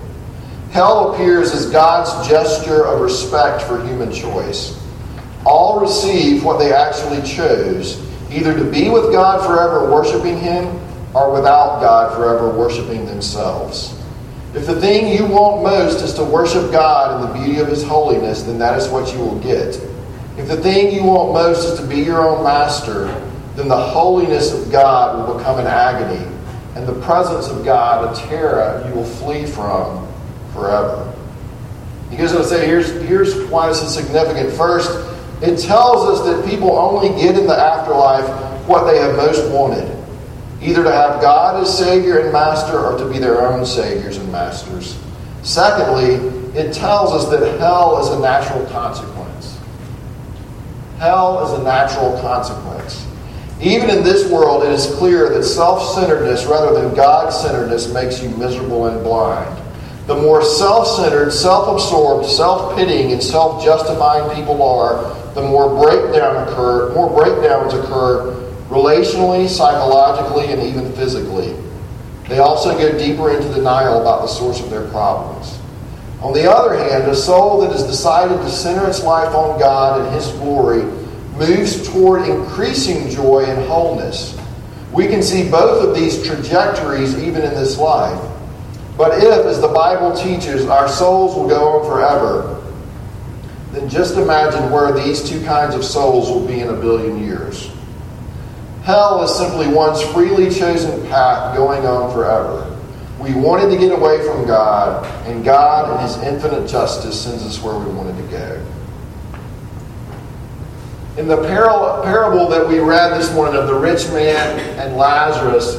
Hell 0.72 1.12
appears 1.12 1.52
as 1.52 1.70
God's 1.70 2.28
gesture 2.28 2.84
of 2.84 3.00
respect 3.00 3.62
for 3.62 3.80
human 3.86 4.12
choice. 4.12 4.76
All 5.46 5.78
receive 5.78 6.42
what 6.42 6.58
they 6.58 6.72
actually 6.72 7.22
chose, 7.22 8.04
either 8.32 8.58
to 8.58 8.64
be 8.64 8.90
with 8.90 9.12
God 9.12 9.46
forever 9.46 9.88
worshiping 9.92 10.36
Him 10.36 10.66
or 11.14 11.32
without 11.32 11.80
God 11.80 12.16
forever 12.16 12.50
worshiping 12.50 13.06
themselves. 13.06 13.94
If 14.54 14.66
the 14.66 14.80
thing 14.80 15.08
you 15.08 15.26
want 15.26 15.64
most 15.64 16.00
is 16.00 16.14
to 16.14 16.22
worship 16.24 16.70
God 16.70 17.20
in 17.20 17.28
the 17.28 17.44
beauty 17.44 17.60
of 17.60 17.66
His 17.66 17.82
holiness, 17.82 18.44
then 18.44 18.56
that 18.60 18.78
is 18.78 18.88
what 18.88 19.12
you 19.12 19.18
will 19.18 19.40
get. 19.40 19.74
If 20.38 20.46
the 20.46 20.56
thing 20.56 20.94
you 20.94 21.02
want 21.02 21.32
most 21.32 21.66
is 21.68 21.80
to 21.80 21.86
be 21.86 21.96
your 21.96 22.24
own 22.24 22.44
master, 22.44 23.06
then 23.56 23.66
the 23.66 23.76
holiness 23.76 24.52
of 24.52 24.70
God 24.70 25.26
will 25.28 25.36
become 25.36 25.58
an 25.58 25.66
agony, 25.66 26.24
and 26.76 26.86
the 26.86 27.00
presence 27.00 27.48
of 27.48 27.64
God 27.64 28.16
a 28.16 28.28
terror 28.28 28.84
you 28.88 28.94
will 28.94 29.04
flee 29.04 29.44
from 29.44 30.06
forever. 30.52 31.12
He 32.08 32.16
goes 32.16 32.32
on 32.32 32.42
to 32.42 32.44
say, 32.44 32.64
here's, 32.64 32.92
here's 33.08 33.34
why 33.46 33.66
this 33.66 33.82
is 33.82 33.92
significant. 33.92 34.52
First, 34.52 34.88
it 35.42 35.58
tells 35.58 36.20
us 36.20 36.26
that 36.26 36.48
people 36.48 36.78
only 36.78 37.08
get 37.20 37.36
in 37.36 37.48
the 37.48 37.58
afterlife 37.58 38.28
what 38.68 38.84
they 38.84 38.98
have 38.98 39.16
most 39.16 39.50
wanted 39.50 40.03
either 40.64 40.82
to 40.82 40.90
have 40.90 41.20
God 41.20 41.62
as 41.62 41.76
Savior 41.76 42.20
and 42.20 42.32
Master 42.32 42.78
or 42.78 42.98
to 42.98 43.04
be 43.12 43.18
their 43.18 43.46
own 43.46 43.66
Saviors 43.66 44.16
and 44.16 44.32
Masters. 44.32 44.98
Secondly, 45.42 46.14
it 46.58 46.72
tells 46.72 47.12
us 47.12 47.28
that 47.30 47.58
hell 47.58 47.98
is 48.00 48.08
a 48.08 48.20
natural 48.20 48.64
consequence. 48.66 49.58
Hell 50.98 51.44
is 51.46 51.60
a 51.60 51.62
natural 51.62 52.18
consequence. 52.20 53.06
Even 53.60 53.90
in 53.90 54.02
this 54.02 54.30
world, 54.30 54.64
it 54.64 54.70
is 54.70 54.86
clear 54.94 55.28
that 55.28 55.42
self 55.42 55.94
centeredness 55.94 56.46
rather 56.46 56.80
than 56.80 56.94
God 56.94 57.30
centeredness 57.30 57.92
makes 57.92 58.22
you 58.22 58.30
miserable 58.30 58.86
and 58.86 59.02
blind. 59.04 59.60
The 60.06 60.14
more 60.14 60.42
self 60.42 60.86
centered, 60.86 61.30
self 61.30 61.68
absorbed, 61.68 62.26
self 62.26 62.74
pitying, 62.74 63.12
and 63.12 63.22
self 63.22 63.62
justifying 63.62 64.34
people 64.34 64.62
are, 64.62 65.14
the 65.34 65.42
more 65.42 65.68
breakdown 65.82 66.48
occur, 66.48 66.94
more 66.94 67.10
breakdowns 67.10 67.74
occur 67.74 68.43
relationally, 68.74 69.48
psychologically, 69.48 70.52
and 70.52 70.62
even 70.62 70.92
physically. 70.92 71.54
They 72.28 72.38
also 72.38 72.76
go 72.76 72.98
deeper 72.98 73.30
into 73.30 73.48
denial 73.54 74.00
about 74.00 74.22
the 74.22 74.26
source 74.28 74.60
of 74.60 74.70
their 74.70 74.88
problems. 74.88 75.58
On 76.20 76.32
the 76.32 76.50
other 76.50 76.74
hand, 76.74 77.04
a 77.04 77.14
soul 77.14 77.60
that 77.60 77.70
has 77.70 77.84
decided 77.84 78.38
to 78.38 78.50
center 78.50 78.88
its 78.88 79.02
life 79.02 79.34
on 79.34 79.58
God 79.60 80.00
and 80.00 80.14
His 80.14 80.28
glory 80.32 80.82
moves 81.36 81.86
toward 81.88 82.26
increasing 82.28 83.10
joy 83.10 83.44
and 83.44 83.66
wholeness. 83.66 84.38
We 84.92 85.06
can 85.06 85.22
see 85.22 85.48
both 85.48 85.86
of 85.86 85.94
these 85.94 86.26
trajectories 86.26 87.18
even 87.18 87.42
in 87.42 87.54
this 87.54 87.78
life. 87.78 88.20
But 88.96 89.22
if, 89.22 89.44
as 89.44 89.60
the 89.60 89.68
Bible 89.68 90.16
teaches, 90.16 90.66
our 90.66 90.88
souls 90.88 91.34
will 91.34 91.48
go 91.48 91.80
on 91.80 91.86
forever, 91.86 92.62
then 93.72 93.88
just 93.88 94.16
imagine 94.16 94.70
where 94.70 94.92
these 94.92 95.28
two 95.28 95.44
kinds 95.44 95.74
of 95.74 95.84
souls 95.84 96.30
will 96.30 96.46
be 96.46 96.60
in 96.60 96.68
a 96.68 96.76
billion 96.76 97.22
years. 97.22 97.73
Hell 98.84 99.22
is 99.22 99.34
simply 99.34 99.66
one's 99.66 100.02
freely 100.12 100.50
chosen 100.50 101.06
path 101.08 101.56
going 101.56 101.86
on 101.86 102.12
forever. 102.12 102.70
We 103.18 103.32
wanted 103.32 103.70
to 103.70 103.78
get 103.78 103.92
away 103.92 104.22
from 104.26 104.46
God, 104.46 105.06
and 105.26 105.42
God, 105.42 105.94
in 105.94 106.06
His 106.06 106.18
infinite 106.18 106.68
justice, 106.68 107.18
sends 107.18 107.42
us 107.44 107.62
where 107.62 107.78
we 107.78 107.86
wanted 107.94 108.16
to 108.18 108.28
go. 108.30 108.66
In 111.16 111.28
the 111.28 111.42
parable 111.42 112.48
that 112.50 112.68
we 112.68 112.78
read 112.80 113.18
this 113.18 113.32
morning 113.32 113.56
of 113.56 113.68
the 113.68 113.74
rich 113.74 114.06
man 114.08 114.58
and 114.78 114.96
Lazarus, 114.98 115.76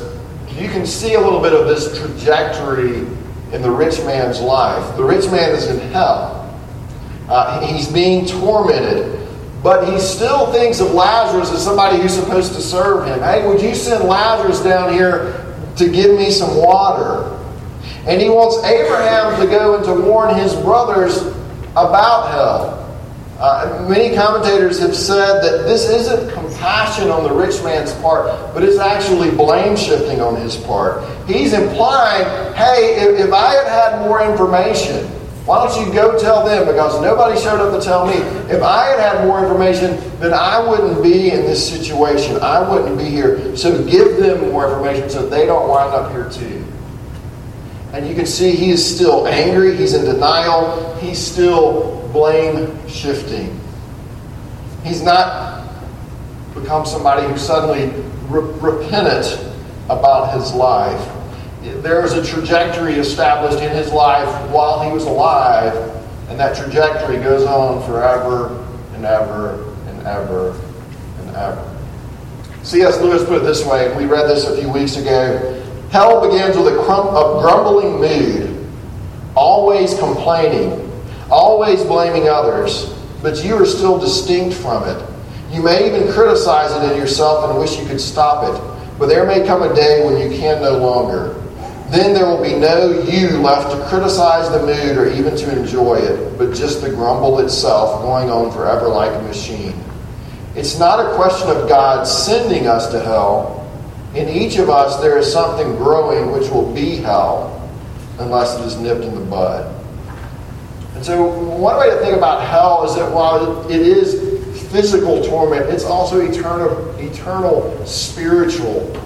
you 0.50 0.68
can 0.70 0.88
see 0.88 1.14
a 1.14 1.20
little 1.20 1.42
bit 1.42 1.54
of 1.54 1.68
this 1.68 2.00
trajectory 2.00 3.00
in 3.54 3.62
the 3.62 3.70
rich 3.70 4.00
man's 4.00 4.42
life. 4.42 4.96
The 4.98 5.04
rich 5.04 5.30
man 5.30 5.52
is 5.52 5.68
in 5.68 5.80
hell. 5.92 6.42
Uh, 7.30 7.60
he's 7.68 7.88
being 7.88 8.26
tormented. 8.26 9.25
But 9.66 9.92
he 9.92 10.00
still 10.00 10.54
thinks 10.54 10.80
of 10.80 10.92
Lazarus 10.92 11.52
as 11.52 11.64
somebody 11.64 12.00
who's 12.00 12.14
supposed 12.14 12.54
to 12.54 12.62
serve 12.62 13.08
him. 13.08 13.18
Hey, 13.22 13.48
would 13.48 13.60
you 13.60 13.74
send 13.74 14.04
Lazarus 14.04 14.62
down 14.62 14.94
here 14.94 15.44
to 15.78 15.90
give 15.90 16.16
me 16.16 16.30
some 16.30 16.56
water? 16.56 17.36
And 18.06 18.22
he 18.22 18.30
wants 18.30 18.64
Abraham 18.64 19.42
to 19.42 19.48
go 19.48 19.76
and 19.76 19.84
to 19.86 19.96
warn 20.08 20.36
his 20.36 20.54
brothers 20.58 21.18
about 21.72 22.30
hell. 22.30 23.00
Uh, 23.40 23.88
many 23.90 24.16
commentators 24.16 24.80
have 24.80 24.96
said 24.96 25.42
that 25.42 25.64
this 25.66 25.90
isn't 25.90 26.32
compassion 26.32 27.10
on 27.10 27.24
the 27.24 27.34
rich 27.34 27.60
man's 27.64 27.92
part, 27.94 28.28
but 28.54 28.62
it's 28.62 28.78
actually 28.78 29.32
blame 29.32 29.76
shifting 29.76 30.22
on 30.22 30.36
his 30.36 30.56
part. 30.58 31.04
He's 31.28 31.54
implying, 31.54 32.24
hey, 32.54 32.98
if, 33.00 33.20
if 33.20 33.34
I 33.34 33.54
had 33.56 33.68
had 33.68 34.02
more 34.06 34.22
information, 34.22 35.10
why 35.46 35.64
don't 35.64 35.86
you 35.86 35.94
go 35.94 36.18
tell 36.18 36.44
them? 36.44 36.66
Because 36.66 37.00
nobody 37.02 37.40
showed 37.40 37.62
up 37.62 37.80
to 37.80 37.86
tell 37.86 38.08
me. 38.08 38.16
If 38.52 38.64
I 38.64 38.86
had 38.88 39.00
had 39.00 39.28
more 39.28 39.40
information, 39.40 39.98
then 40.20 40.34
I 40.34 40.68
wouldn't 40.68 41.04
be 41.04 41.30
in 41.30 41.42
this 41.42 41.70
situation. 41.70 42.38
I 42.38 42.68
wouldn't 42.68 42.98
be 42.98 43.06
here. 43.06 43.56
So 43.56 43.84
give 43.86 44.18
them 44.18 44.50
more 44.52 44.66
information 44.68 45.08
so 45.08 45.30
they 45.30 45.46
don't 45.46 45.70
wind 45.70 45.94
up 45.94 46.12
here 46.12 46.30
too. 46.32 46.66
And 47.94 48.08
you 48.08 48.16
can 48.16 48.26
see 48.26 48.56
he 48.56 48.72
is 48.72 48.84
still 48.96 49.28
angry. 49.28 49.78
He's 49.78 49.94
in 49.94 50.06
denial. 50.06 50.96
He's 50.96 51.20
still 51.20 52.10
blame 52.12 52.76
shifting. 52.88 53.60
He's 54.84 55.04
not 55.04 55.68
become 56.56 56.88
somebody 56.88 57.28
who's 57.28 57.46
suddenly 57.46 57.90
re- 58.30 58.52
repentant 58.60 59.40
about 59.90 60.34
his 60.34 60.54
life. 60.54 61.15
There 61.66 62.06
is 62.06 62.14
a 62.14 62.24
trajectory 62.24 62.94
established 62.96 63.64
in 63.64 63.72
his 63.72 63.92
life 63.92 64.30
while 64.52 64.84
he 64.84 64.92
was 64.92 65.06
alive, 65.06 65.74
and 66.30 66.40
that 66.40 66.56
trajectory 66.56 67.18
goes 67.18 67.44
on 67.44 67.84
forever 67.88 68.64
and 68.94 69.04
ever 69.04 69.74
and 69.88 70.06
ever 70.06 70.52
and 71.20 71.36
ever. 71.36 71.76
C.S. 72.62 73.02
Lewis 73.02 73.24
put 73.24 73.42
it 73.42 73.46
this 73.46 73.66
way, 73.66 73.88
and 73.88 73.98
we 73.98 74.06
read 74.06 74.28
this 74.28 74.46
a 74.46 74.56
few 74.58 74.72
weeks 74.72 74.98
ago. 74.98 75.64
Hell 75.92 76.28
begins 76.30 76.56
with 76.56 76.68
a, 76.68 76.80
a 76.80 77.42
grumbling 77.42 78.00
mood, 78.00 78.68
always 79.36 79.98
complaining, 79.98 80.92
always 81.32 81.84
blaming 81.84 82.30
others, 82.30 82.94
but 83.24 83.44
you 83.44 83.56
are 83.56 83.66
still 83.66 83.98
distinct 83.98 84.56
from 84.56 84.88
it. 84.88 85.04
You 85.52 85.64
may 85.64 85.88
even 85.88 86.12
criticize 86.12 86.72
it 86.72 86.92
in 86.92 86.98
yourself 87.00 87.50
and 87.50 87.60
wish 87.60 87.80
you 87.80 87.88
could 87.88 88.02
stop 88.02 88.44
it, 88.44 88.98
but 89.00 89.08
there 89.08 89.26
may 89.26 89.46
come 89.46 89.64
a 89.64 89.74
day 89.74 90.06
when 90.06 90.20
you 90.20 90.38
can 90.38 90.62
no 90.62 90.78
longer. 90.78 91.35
Then 91.90 92.14
there 92.14 92.26
will 92.26 92.42
be 92.42 92.56
no 92.56 93.04
you 93.04 93.38
left 93.38 93.72
to 93.72 93.88
criticize 93.88 94.50
the 94.50 94.66
mood 94.66 94.98
or 94.98 95.08
even 95.08 95.36
to 95.38 95.60
enjoy 95.60 95.96
it, 95.96 96.38
but 96.38 96.54
just 96.54 96.82
the 96.82 96.90
grumble 96.90 97.40
itself 97.40 98.02
going 98.02 98.30
on 98.30 98.52
forever 98.52 98.88
like 98.88 99.12
a 99.14 99.22
machine. 99.22 99.76
It's 100.56 100.80
not 100.80 101.00
a 101.00 101.16
question 101.16 101.50
of 101.50 101.70
God 101.70 102.08
sending 102.08 102.66
us 102.66 102.90
to 102.92 103.00
hell. 103.00 103.70
In 104.16 104.30
each 104.30 104.58
of 104.58 104.70
us, 104.70 105.00
there 105.02 105.18
is 105.18 105.32
something 105.32 105.76
growing 105.76 106.32
which 106.32 106.50
will 106.50 106.74
be 106.74 106.96
hell 106.96 107.70
unless 108.20 108.58
it 108.58 108.66
is 108.66 108.78
nipped 108.78 109.04
in 109.04 109.14
the 109.14 109.22
bud. 109.22 109.72
And 110.96 111.06
so, 111.06 111.28
one 111.28 111.78
way 111.78 111.90
to 111.90 111.98
think 111.98 112.16
about 112.16 112.48
hell 112.48 112.90
is 112.90 112.96
that 112.96 113.12
while 113.12 113.70
it 113.70 113.82
is 113.82 114.72
physical 114.72 115.24
torment, 115.24 115.70
it's 115.70 115.84
also 115.84 116.22
eternal, 116.22 116.96
eternal 116.98 117.86
spiritual 117.86 118.98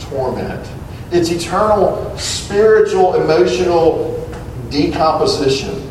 torment. 0.00 0.66
It's 1.10 1.30
eternal 1.30 2.16
spiritual, 2.18 3.14
emotional 3.14 4.28
decomposition. 4.70 5.82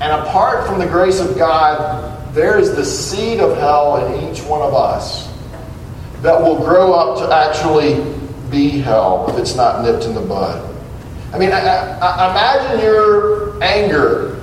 And 0.00 0.12
apart 0.12 0.66
from 0.66 0.78
the 0.78 0.86
grace 0.86 1.20
of 1.20 1.36
God, 1.36 2.34
there 2.34 2.58
is 2.58 2.74
the 2.74 2.84
seed 2.84 3.40
of 3.40 3.56
hell 3.58 4.06
in 4.06 4.30
each 4.30 4.42
one 4.42 4.62
of 4.62 4.74
us 4.74 5.32
that 6.22 6.40
will 6.40 6.56
grow 6.56 6.92
up 6.92 7.18
to 7.18 7.34
actually 7.34 8.04
be 8.50 8.78
hell 8.78 9.26
if 9.28 9.38
it's 9.38 9.54
not 9.54 9.84
nipped 9.84 10.04
in 10.04 10.14
the 10.14 10.20
bud. 10.20 10.64
I 11.32 11.38
mean, 11.38 11.52
I, 11.52 11.98
I, 11.98 12.30
imagine 12.30 12.84
your 12.84 13.62
anger 13.62 14.37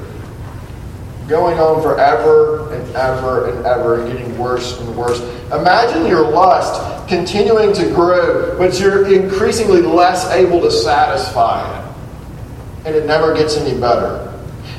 going 1.28 1.58
on 1.60 1.82
forever 1.82 2.72
and 2.74 2.96
ever 2.96 3.50
and 3.50 3.66
ever 3.66 4.02
and 4.02 4.12
getting 4.12 4.38
worse 4.38 4.80
and 4.80 4.96
worse. 4.96 5.20
Imagine 5.52 6.06
your 6.06 6.30
lust 6.30 7.08
continuing 7.08 7.74
to 7.74 7.86
grow, 7.94 8.58
but 8.58 8.80
you're 8.80 9.12
increasingly 9.12 9.82
less 9.82 10.30
able 10.32 10.62
to 10.62 10.72
satisfy 10.72 11.64
it. 11.80 11.96
And 12.86 12.96
it 12.96 13.06
never 13.06 13.34
gets 13.34 13.58
any 13.58 13.80
better. 13.80 14.32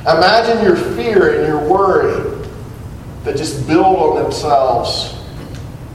Imagine 0.03 0.65
your 0.65 0.77
fear 0.77 1.39
and 1.39 1.47
your 1.47 1.69
worry 1.69 2.45
that 3.25 3.37
just 3.37 3.67
build 3.67 3.85
on 3.85 4.23
themselves 4.23 5.21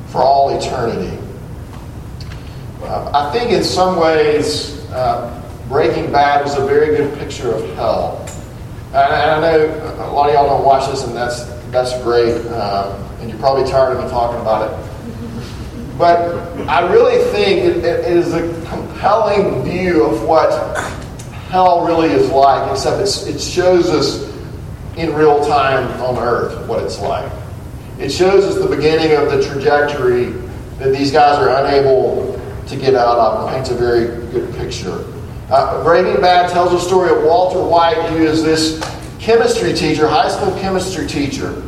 for 0.08 0.22
all 0.22 0.58
eternity. 0.58 1.18
Uh, 2.82 3.10
I 3.14 3.32
think 3.32 3.52
in 3.52 3.64
some 3.64 3.98
ways, 3.98 4.86
uh, 4.90 5.42
Breaking 5.70 6.12
Bad 6.12 6.44
was 6.44 6.58
a 6.58 6.66
very 6.66 6.98
good 6.98 7.18
picture 7.18 7.54
of 7.54 7.64
hell. 7.76 8.21
And 8.94 8.98
I 8.98 9.40
know 9.40 10.06
a 10.06 10.12
lot 10.12 10.30
of 10.30 10.36
y'all 10.36 10.48
don't 10.48 10.66
watch 10.66 10.90
this, 10.90 11.04
and 11.06 11.16
that's 11.16 11.46
that's 11.72 11.94
great. 12.04 12.36
Um, 12.48 13.02
and 13.20 13.30
you're 13.30 13.40
probably 13.40 13.70
tired 13.70 13.96
of 13.96 14.04
me 14.04 14.10
talking 14.10 14.42
about 14.42 14.70
it. 14.70 15.98
But 15.98 16.36
I 16.68 16.92
really 16.92 17.24
think 17.32 17.60
it, 17.60 17.86
it 17.86 18.06
is 18.06 18.34
a 18.34 18.42
compelling 18.68 19.64
view 19.64 20.04
of 20.04 20.24
what 20.24 20.52
hell 21.50 21.86
really 21.86 22.10
is 22.10 22.30
like, 22.32 22.70
except 22.72 23.00
it 23.02 23.40
shows 23.40 23.90
us 23.90 24.30
in 24.98 25.14
real 25.14 25.46
time 25.46 25.88
on 26.02 26.18
earth 26.18 26.68
what 26.68 26.84
it's 26.84 27.00
like. 27.00 27.32
It 28.00 28.10
shows 28.10 28.44
us 28.46 28.56
the 28.56 28.74
beginning 28.74 29.16
of 29.16 29.32
the 29.32 29.44
trajectory 29.44 30.32
that 30.80 30.92
these 30.92 31.12
guys 31.12 31.38
are 31.38 31.64
unable 31.64 32.34
to 32.68 32.76
get 32.76 32.96
out 32.96 33.18
of 33.18 33.42
and 33.42 33.56
paints 33.56 33.70
a 33.70 33.76
very 33.76 34.08
good 34.32 34.54
picture. 34.56 35.06
Uh, 35.52 35.84
Breaking 35.84 36.22
Bad 36.22 36.50
tells 36.50 36.72
the 36.72 36.80
story 36.80 37.12
of 37.12 37.26
Walter 37.26 37.62
White, 37.62 37.98
who 38.10 38.24
is 38.24 38.42
this 38.42 38.80
chemistry 39.20 39.74
teacher, 39.74 40.08
high 40.08 40.30
school 40.30 40.58
chemistry 40.62 41.06
teacher, 41.06 41.62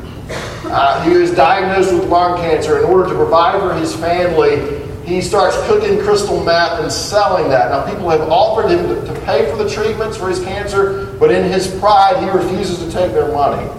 uh, 0.67 1.03
is 1.05 1.31
diagnosed 1.31 1.93
with 1.93 2.05
lung 2.05 2.39
cancer. 2.39 2.79
In 2.79 2.85
order 2.85 3.09
to 3.09 3.15
provide 3.15 3.59
for 3.59 3.73
his 3.73 3.93
family, 3.93 4.81
he 5.05 5.19
starts 5.19 5.57
cooking 5.67 5.99
crystal 5.99 6.41
meth 6.45 6.79
and 6.79 6.89
selling 6.89 7.49
that. 7.49 7.71
Now, 7.71 7.85
people 7.85 8.09
have 8.09 8.21
offered 8.21 8.69
him 8.71 8.87
to, 8.87 9.05
to 9.05 9.19
pay 9.25 9.51
for 9.51 9.61
the 9.61 9.69
treatments 9.69 10.15
for 10.15 10.29
his 10.29 10.39
cancer, 10.39 11.13
but 11.19 11.29
in 11.29 11.51
his 11.51 11.67
pride, 11.81 12.23
he 12.23 12.29
refuses 12.29 12.79
to 12.79 12.89
take 12.89 13.11
their 13.11 13.33
money. 13.33 13.69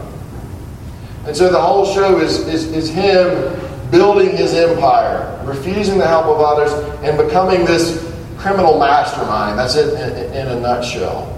And 1.24 1.34
so 1.34 1.50
the 1.50 1.58
whole 1.58 1.86
show 1.86 2.20
is, 2.20 2.46
is, 2.46 2.70
is 2.72 2.90
him 2.90 3.58
building 3.90 4.36
his 4.36 4.52
empire, 4.52 5.42
refusing 5.46 5.96
the 5.96 6.06
help 6.06 6.26
of 6.26 6.40
others, 6.40 6.74
and 7.02 7.16
becoming 7.16 7.64
this 7.64 8.13
criminal 8.44 8.78
mastermind. 8.78 9.58
That's 9.58 9.74
it 9.74 9.94
in, 9.94 10.34
in 10.34 10.48
a 10.48 10.60
nutshell. 10.60 11.30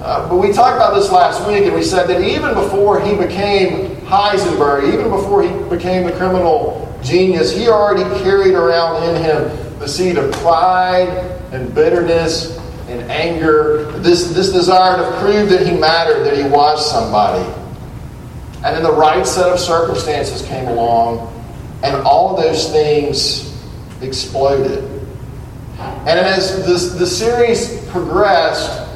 Uh, 0.00 0.28
but 0.28 0.36
we 0.36 0.52
talked 0.52 0.76
about 0.76 0.94
this 0.94 1.10
last 1.10 1.44
week, 1.48 1.64
and 1.64 1.74
we 1.74 1.82
said 1.82 2.06
that 2.06 2.20
even 2.20 2.54
before 2.54 3.00
he 3.00 3.16
became 3.16 3.96
Heisenberg, 4.06 4.94
even 4.94 5.10
before 5.10 5.42
he 5.42 5.50
became 5.68 6.06
the 6.06 6.12
criminal 6.12 6.96
genius, 7.02 7.52
he 7.52 7.68
already 7.68 8.04
carried 8.22 8.54
around 8.54 9.02
in 9.02 9.20
him 9.20 9.78
the 9.80 9.88
seed 9.88 10.16
of 10.16 10.30
pride 10.34 11.08
and 11.50 11.74
bitterness 11.74 12.56
and 12.86 13.00
anger, 13.10 13.90
this, 13.98 14.30
this 14.32 14.52
desire 14.52 14.98
to 14.98 15.18
prove 15.18 15.48
that 15.48 15.66
he 15.66 15.76
mattered, 15.76 16.22
that 16.22 16.36
he 16.36 16.44
was 16.44 16.88
somebody. 16.88 17.44
And 18.64 18.76
then 18.76 18.84
the 18.84 18.92
right 18.92 19.26
set 19.26 19.48
of 19.50 19.58
circumstances 19.58 20.42
came 20.46 20.68
along, 20.68 21.32
and 21.82 21.96
all 22.02 22.36
those 22.36 22.70
things 22.70 23.60
exploded. 24.02 24.91
And 26.06 26.18
as 26.18 26.64
the, 26.66 26.98
the 26.98 27.06
series 27.06 27.86
progressed, 27.88 28.88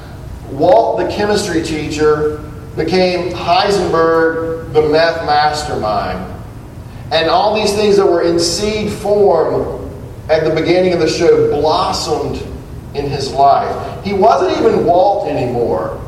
Walt, 0.51 0.99
the 0.99 1.09
chemistry 1.09 1.62
teacher, 1.62 2.38
became 2.77 3.33
Heisenberg, 3.33 4.72
the 4.72 4.83
meth 4.88 5.25
mastermind. 5.25 6.33
And 7.12 7.31
all 7.31 7.55
these 7.55 7.72
things 7.75 7.96
that 7.96 8.07
were 8.07 8.22
in 8.22 8.38
seed 8.38 8.92
form 8.92 9.90
at 10.29 10.44
the 10.44 10.55
beginning 10.55 10.92
of 10.92 11.01
the 11.01 11.09
show 11.09 11.51
blossomed 11.51 12.37
in 12.94 13.09
his 13.09 13.33
life. 13.33 14.05
He 14.05 14.12
wasn't 14.12 14.59
even 14.59 14.85
Walt 14.85 15.29
anymore. 15.29 16.01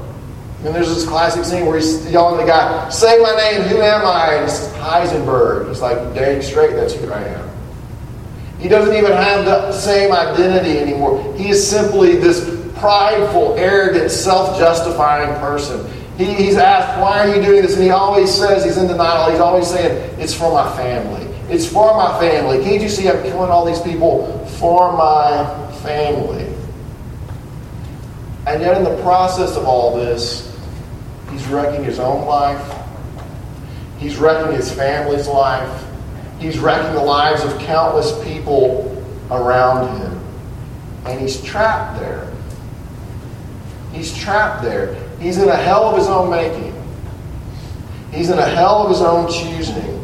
I 0.58 0.64
mean, 0.64 0.72
there's 0.72 0.92
this 0.92 1.06
classic 1.06 1.44
scene 1.44 1.66
where 1.66 1.76
he's 1.76 2.10
yelling 2.10 2.40
at 2.40 2.44
the 2.44 2.50
guy, 2.50 2.88
Say 2.88 3.20
my 3.22 3.34
name, 3.36 3.62
who 3.62 3.80
am 3.80 4.04
I? 4.04 4.34
And 4.34 4.44
it's 4.44 4.66
Heisenberg. 4.78 5.68
He's 5.68 5.80
like, 5.80 5.96
Dang 6.14 6.42
straight, 6.42 6.74
that's 6.74 6.94
who 6.94 7.10
I 7.12 7.22
am. 7.22 7.47
He 8.58 8.68
doesn't 8.68 8.94
even 8.94 9.12
have 9.12 9.44
the 9.44 9.72
same 9.72 10.12
identity 10.12 10.78
anymore. 10.78 11.34
He 11.36 11.50
is 11.50 11.68
simply 11.68 12.16
this 12.16 12.58
prideful, 12.78 13.54
arrogant, 13.56 14.10
self 14.10 14.58
justifying 14.58 15.38
person. 15.40 15.88
He, 16.16 16.24
he's 16.34 16.56
asked, 16.56 17.00
Why 17.00 17.20
are 17.20 17.36
you 17.36 17.42
doing 17.42 17.62
this? 17.62 17.74
And 17.74 17.84
he 17.84 17.90
always 17.90 18.32
says, 18.32 18.64
He's 18.64 18.76
in 18.76 18.88
denial. 18.88 19.30
He's 19.30 19.40
always 19.40 19.68
saying, 19.68 20.18
It's 20.18 20.34
for 20.34 20.52
my 20.52 20.76
family. 20.76 21.24
It's 21.48 21.66
for 21.66 21.96
my 21.96 22.18
family. 22.18 22.62
Can't 22.62 22.82
you 22.82 22.88
see 22.88 23.08
I'm 23.08 23.22
killing 23.22 23.50
all 23.50 23.64
these 23.64 23.80
people 23.80 24.44
for 24.58 24.92
my 24.92 25.72
family? 25.82 26.44
And 28.46 28.62
yet, 28.62 28.76
in 28.76 28.84
the 28.84 29.00
process 29.02 29.56
of 29.56 29.64
all 29.66 29.94
this, 29.96 30.58
he's 31.30 31.46
wrecking 31.46 31.84
his 31.84 31.98
own 31.98 32.26
life. 32.26 32.74
He's 33.98 34.16
wrecking 34.16 34.52
his 34.54 34.72
family's 34.72 35.28
life. 35.28 35.84
He's 36.38 36.58
wrecking 36.58 36.94
the 36.94 37.02
lives 37.02 37.42
of 37.42 37.58
countless 37.60 38.12
people 38.24 39.04
around 39.30 39.98
him. 39.98 40.20
And 41.04 41.20
he's 41.20 41.42
trapped 41.42 41.98
there. 42.00 42.32
He's 43.92 44.16
trapped 44.16 44.62
there. 44.62 44.94
He's 45.18 45.38
in 45.38 45.48
a 45.48 45.56
hell 45.56 45.84
of 45.84 45.98
his 45.98 46.06
own 46.06 46.30
making. 46.30 46.74
He's 48.12 48.30
in 48.30 48.38
a 48.38 48.44
hell 48.44 48.84
of 48.84 48.90
his 48.90 49.00
own 49.00 49.30
choosing. 49.30 49.98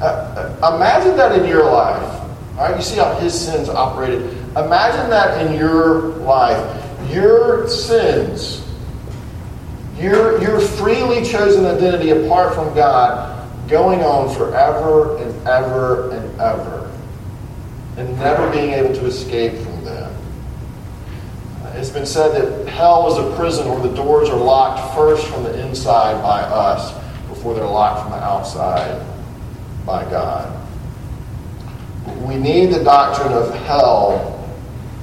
Uh, 0.00 0.58
uh, 0.62 0.74
imagine 0.74 1.16
that 1.16 1.38
in 1.38 1.46
your 1.48 1.64
life. 1.64 2.20
All 2.56 2.68
right, 2.68 2.76
you 2.76 2.82
see 2.82 2.96
how 2.96 3.14
his 3.14 3.38
sins 3.38 3.68
operated. 3.68 4.22
Imagine 4.56 5.10
that 5.10 5.46
in 5.46 5.58
your 5.58 6.02
life. 6.18 6.82
Your 7.10 7.68
sins, 7.68 8.66
your, 9.96 10.40
your 10.40 10.60
freely 10.60 11.24
chosen 11.24 11.64
identity 11.66 12.10
apart 12.10 12.54
from 12.54 12.74
God, 12.74 13.33
going 13.68 14.00
on 14.00 14.34
forever 14.34 15.16
and 15.18 15.46
ever 15.46 16.10
and 16.10 16.40
ever, 16.40 16.90
and 17.96 18.16
never 18.18 18.50
being 18.50 18.70
able 18.70 18.94
to 18.94 19.06
escape 19.06 19.52
from 19.62 19.84
them. 19.84 20.14
Uh, 21.62 21.72
it's 21.76 21.90
been 21.90 22.06
said 22.06 22.30
that 22.32 22.68
hell 22.68 23.10
is 23.12 23.18
a 23.18 23.36
prison 23.36 23.68
where 23.68 23.80
the 23.80 23.94
doors 23.94 24.28
are 24.28 24.38
locked 24.38 24.94
first 24.94 25.26
from 25.26 25.44
the 25.44 25.66
inside 25.66 26.20
by 26.22 26.42
us 26.42 26.92
before 27.28 27.54
they're 27.54 27.64
locked 27.64 28.02
from 28.02 28.12
the 28.12 28.24
outside 28.24 29.04
by 29.86 30.04
God. 30.10 30.60
We 32.26 32.36
need 32.36 32.66
the 32.66 32.82
doctrine 32.82 33.32
of 33.32 33.54
hell 33.54 34.30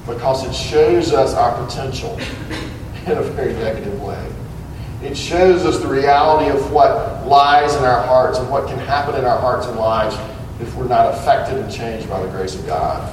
because 0.06 0.44
it 0.46 0.54
shows 0.54 1.12
us 1.12 1.34
our 1.34 1.64
potential 1.64 2.18
in 3.06 3.12
a 3.12 3.22
very 3.22 3.52
negative 3.54 4.00
way. 4.02 4.32
It 5.02 5.16
shows 5.16 5.64
us 5.64 5.80
the 5.80 5.88
reality 5.88 6.50
of 6.56 6.70
what 6.72 7.26
lies 7.26 7.74
in 7.74 7.84
our 7.84 8.02
hearts 8.02 8.38
and 8.38 8.48
what 8.48 8.68
can 8.68 8.78
happen 8.78 9.16
in 9.16 9.24
our 9.24 9.38
hearts 9.38 9.66
and 9.66 9.76
lives 9.76 10.16
if 10.60 10.74
we're 10.76 10.86
not 10.86 11.12
affected 11.14 11.58
and 11.58 11.72
changed 11.72 12.08
by 12.08 12.24
the 12.24 12.30
grace 12.30 12.54
of 12.54 12.64
God. 12.66 13.12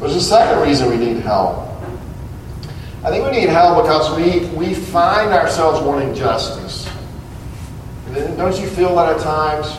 There's 0.00 0.16
a 0.16 0.20
second 0.20 0.66
reason 0.66 0.88
we 0.88 0.96
need 0.96 1.18
help. 1.18 1.68
I 3.04 3.10
think 3.10 3.24
we 3.24 3.30
need 3.30 3.48
help 3.48 3.82
because 3.82 4.16
we, 4.16 4.46
we 4.56 4.74
find 4.74 5.30
ourselves 5.32 5.80
wanting 5.80 6.14
justice. 6.14 6.88
And 8.08 8.36
don't 8.36 8.58
you 8.60 8.66
feel 8.66 8.96
that 8.96 9.16
at 9.16 9.22
times? 9.22 9.76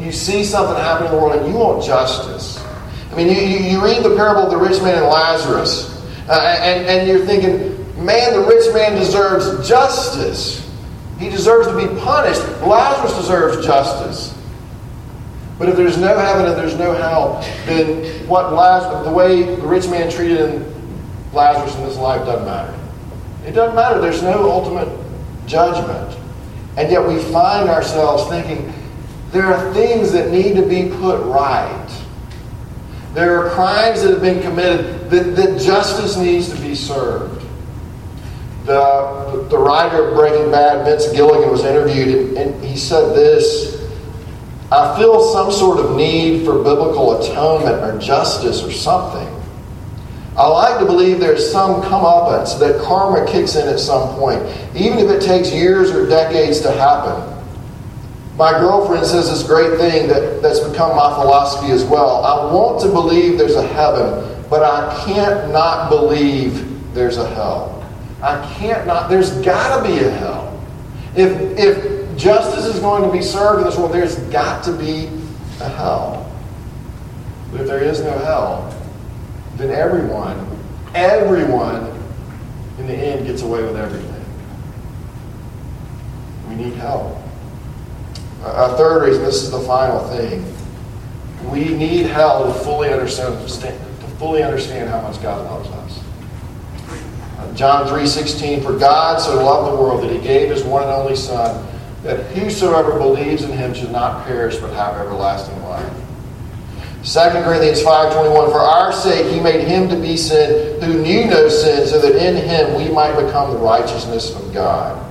You, 0.00 0.10
see 0.10 0.42
something 0.42 0.76
happen 0.76 1.06
in 1.06 1.12
the 1.12 1.18
world 1.18 1.36
and 1.36 1.46
you 1.46 1.58
want 1.58 1.84
justice. 1.84 2.58
I 3.12 3.16
mean, 3.16 3.28
you, 3.28 3.34
you 3.34 3.84
read 3.84 4.02
the 4.02 4.16
parable 4.16 4.44
of 4.44 4.50
the 4.50 4.56
rich 4.56 4.80
man 4.82 4.96
and 4.96 5.06
Lazarus, 5.06 5.90
uh, 6.28 6.58
and, 6.62 6.86
and 6.86 7.06
you're 7.06 7.24
thinking, 7.26 7.71
man, 8.04 8.32
the 8.32 8.46
rich 8.46 8.72
man 8.74 8.98
deserves 8.98 9.68
justice. 9.68 10.68
He 11.18 11.28
deserves 11.28 11.68
to 11.68 11.76
be 11.76 11.86
punished. 12.00 12.42
Lazarus 12.62 13.14
deserves 13.16 13.64
justice. 13.64 14.38
But 15.58 15.68
if 15.68 15.76
there's 15.76 15.98
no 15.98 16.18
heaven 16.18 16.46
and 16.46 16.56
there's 16.56 16.76
no 16.76 16.92
hell, 16.92 17.40
then 17.66 18.26
what 18.26 18.52
Lazarus, 18.52 19.06
the 19.06 19.12
way 19.12 19.42
the 19.42 19.66
rich 19.66 19.88
man 19.88 20.10
treated 20.10 20.66
Lazarus 21.32 21.74
in 21.76 21.84
this 21.84 21.96
life 21.96 22.24
doesn't 22.26 22.44
matter. 22.44 22.76
It 23.46 23.52
doesn't 23.52 23.76
matter. 23.76 24.00
There's 24.00 24.22
no 24.22 24.50
ultimate 24.50 24.88
judgment. 25.46 26.18
And 26.76 26.90
yet 26.90 27.06
we 27.06 27.18
find 27.32 27.68
ourselves 27.68 28.28
thinking 28.28 28.72
there 29.30 29.44
are 29.44 29.72
things 29.74 30.12
that 30.12 30.30
need 30.30 30.56
to 30.56 30.62
be 30.62 30.88
put 30.88 31.24
right. 31.26 32.02
There 33.14 33.44
are 33.44 33.50
crimes 33.50 34.02
that 34.02 34.10
have 34.10 34.22
been 34.22 34.42
committed 34.42 35.10
that, 35.10 35.36
that 35.36 35.60
justice 35.60 36.16
needs 36.16 36.48
to 36.48 36.60
be 36.60 36.74
served. 36.74 37.41
The, 38.64 39.46
the 39.50 39.58
writer 39.58 40.08
of 40.08 40.14
Breaking 40.14 40.50
Bad, 40.50 40.84
Vince 40.84 41.10
Gilligan, 41.12 41.50
was 41.50 41.64
interviewed 41.64 42.08
and, 42.08 42.38
and 42.38 42.64
he 42.64 42.76
said 42.76 43.14
this 43.14 43.82
I 44.72 44.96
feel 44.96 45.20
some 45.34 45.52
sort 45.52 45.78
of 45.80 45.96
need 45.96 46.46
for 46.46 46.54
biblical 46.62 47.20
atonement 47.20 47.82
or 47.82 47.98
justice 47.98 48.62
or 48.62 48.72
something. 48.72 49.28
I 50.34 50.46
like 50.46 50.78
to 50.78 50.86
believe 50.86 51.20
there's 51.20 51.52
some 51.52 51.82
comeuppance 51.82 52.58
that 52.58 52.80
karma 52.80 53.30
kicks 53.30 53.54
in 53.54 53.68
at 53.68 53.78
some 53.78 54.16
point, 54.16 54.42
even 54.74 54.98
if 54.98 55.10
it 55.10 55.20
takes 55.20 55.52
years 55.52 55.90
or 55.90 56.08
decades 56.08 56.60
to 56.60 56.72
happen. 56.72 57.44
My 58.38 58.52
girlfriend 58.52 59.04
says 59.04 59.28
this 59.28 59.42
great 59.42 59.76
thing 59.78 60.08
that, 60.08 60.40
that's 60.40 60.60
become 60.60 60.96
my 60.96 61.12
philosophy 61.20 61.70
as 61.70 61.84
well. 61.84 62.24
I 62.24 62.50
want 62.50 62.80
to 62.80 62.88
believe 62.88 63.36
there's 63.36 63.56
a 63.56 63.66
heaven, 63.66 64.42
but 64.48 64.62
I 64.62 65.04
can't 65.04 65.52
not 65.52 65.90
believe 65.90 66.94
there's 66.94 67.18
a 67.18 67.28
hell. 67.34 67.81
I 68.22 68.54
can't 68.54 68.86
not, 68.86 69.10
there's 69.10 69.32
got 69.42 69.82
to 69.82 69.88
be 69.88 69.98
a 69.98 70.10
hell. 70.10 70.64
If, 71.16 71.58
if 71.58 72.16
justice 72.16 72.66
is 72.66 72.78
going 72.78 73.02
to 73.02 73.10
be 73.10 73.20
served 73.20 73.60
in 73.60 73.66
this 73.66 73.76
world, 73.76 73.92
there's 73.92 74.16
got 74.30 74.62
to 74.64 74.72
be 74.72 75.10
a 75.60 75.68
hell. 75.68 76.32
But 77.50 77.62
if 77.62 77.66
there 77.66 77.82
is 77.82 78.00
no 78.00 78.16
hell, 78.18 78.74
then 79.56 79.70
everyone, 79.70 80.46
everyone 80.94 81.86
in 82.78 82.86
the 82.86 82.94
end 82.94 83.26
gets 83.26 83.42
away 83.42 83.62
with 83.62 83.76
everything. 83.76 84.08
We 86.48 86.54
need 86.54 86.74
help. 86.74 87.18
A 88.44 88.76
third 88.76 89.04
reason, 89.04 89.24
this 89.24 89.42
is 89.42 89.50
the 89.50 89.60
final 89.60 90.00
thing. 90.08 90.44
We 91.50 91.74
need 91.74 92.06
help 92.06 92.54
to 92.54 92.60
fully 92.64 92.92
understand, 92.92 93.34
to 93.48 94.06
fully 94.18 94.42
understand 94.42 94.88
how 94.88 95.00
much 95.00 95.20
God 95.20 95.44
loves 95.44 95.68
us. 95.68 96.11
John 97.54 97.86
3.16, 97.86 98.62
For 98.62 98.78
God 98.78 99.20
so 99.20 99.44
loved 99.44 99.72
the 99.72 99.82
world 99.82 100.02
that 100.02 100.10
he 100.10 100.18
gave 100.18 100.50
his 100.50 100.62
one 100.64 100.82
and 100.82 100.92
only 100.92 101.16
Son, 101.16 101.66
that 102.02 102.24
whosoever 102.32 102.98
believes 102.98 103.42
in 103.42 103.52
him 103.52 103.74
should 103.74 103.92
not 103.92 104.26
perish 104.26 104.56
but 104.56 104.72
have 104.72 104.96
everlasting 104.96 105.60
life. 105.62 105.92
2 107.04 107.18
Corinthians 107.42 107.82
5.21, 107.82 108.52
For 108.52 108.60
our 108.60 108.92
sake 108.92 109.32
he 109.32 109.40
made 109.40 109.66
him 109.66 109.88
to 109.88 109.96
be 109.96 110.16
sin 110.16 110.80
who 110.80 111.02
knew 111.02 111.26
no 111.26 111.48
sin, 111.48 111.86
so 111.86 112.00
that 112.00 112.14
in 112.14 112.36
him 112.36 112.74
we 112.76 112.92
might 112.92 113.14
become 113.20 113.52
the 113.52 113.58
righteousness 113.58 114.34
of 114.34 114.52
God. 114.54 115.08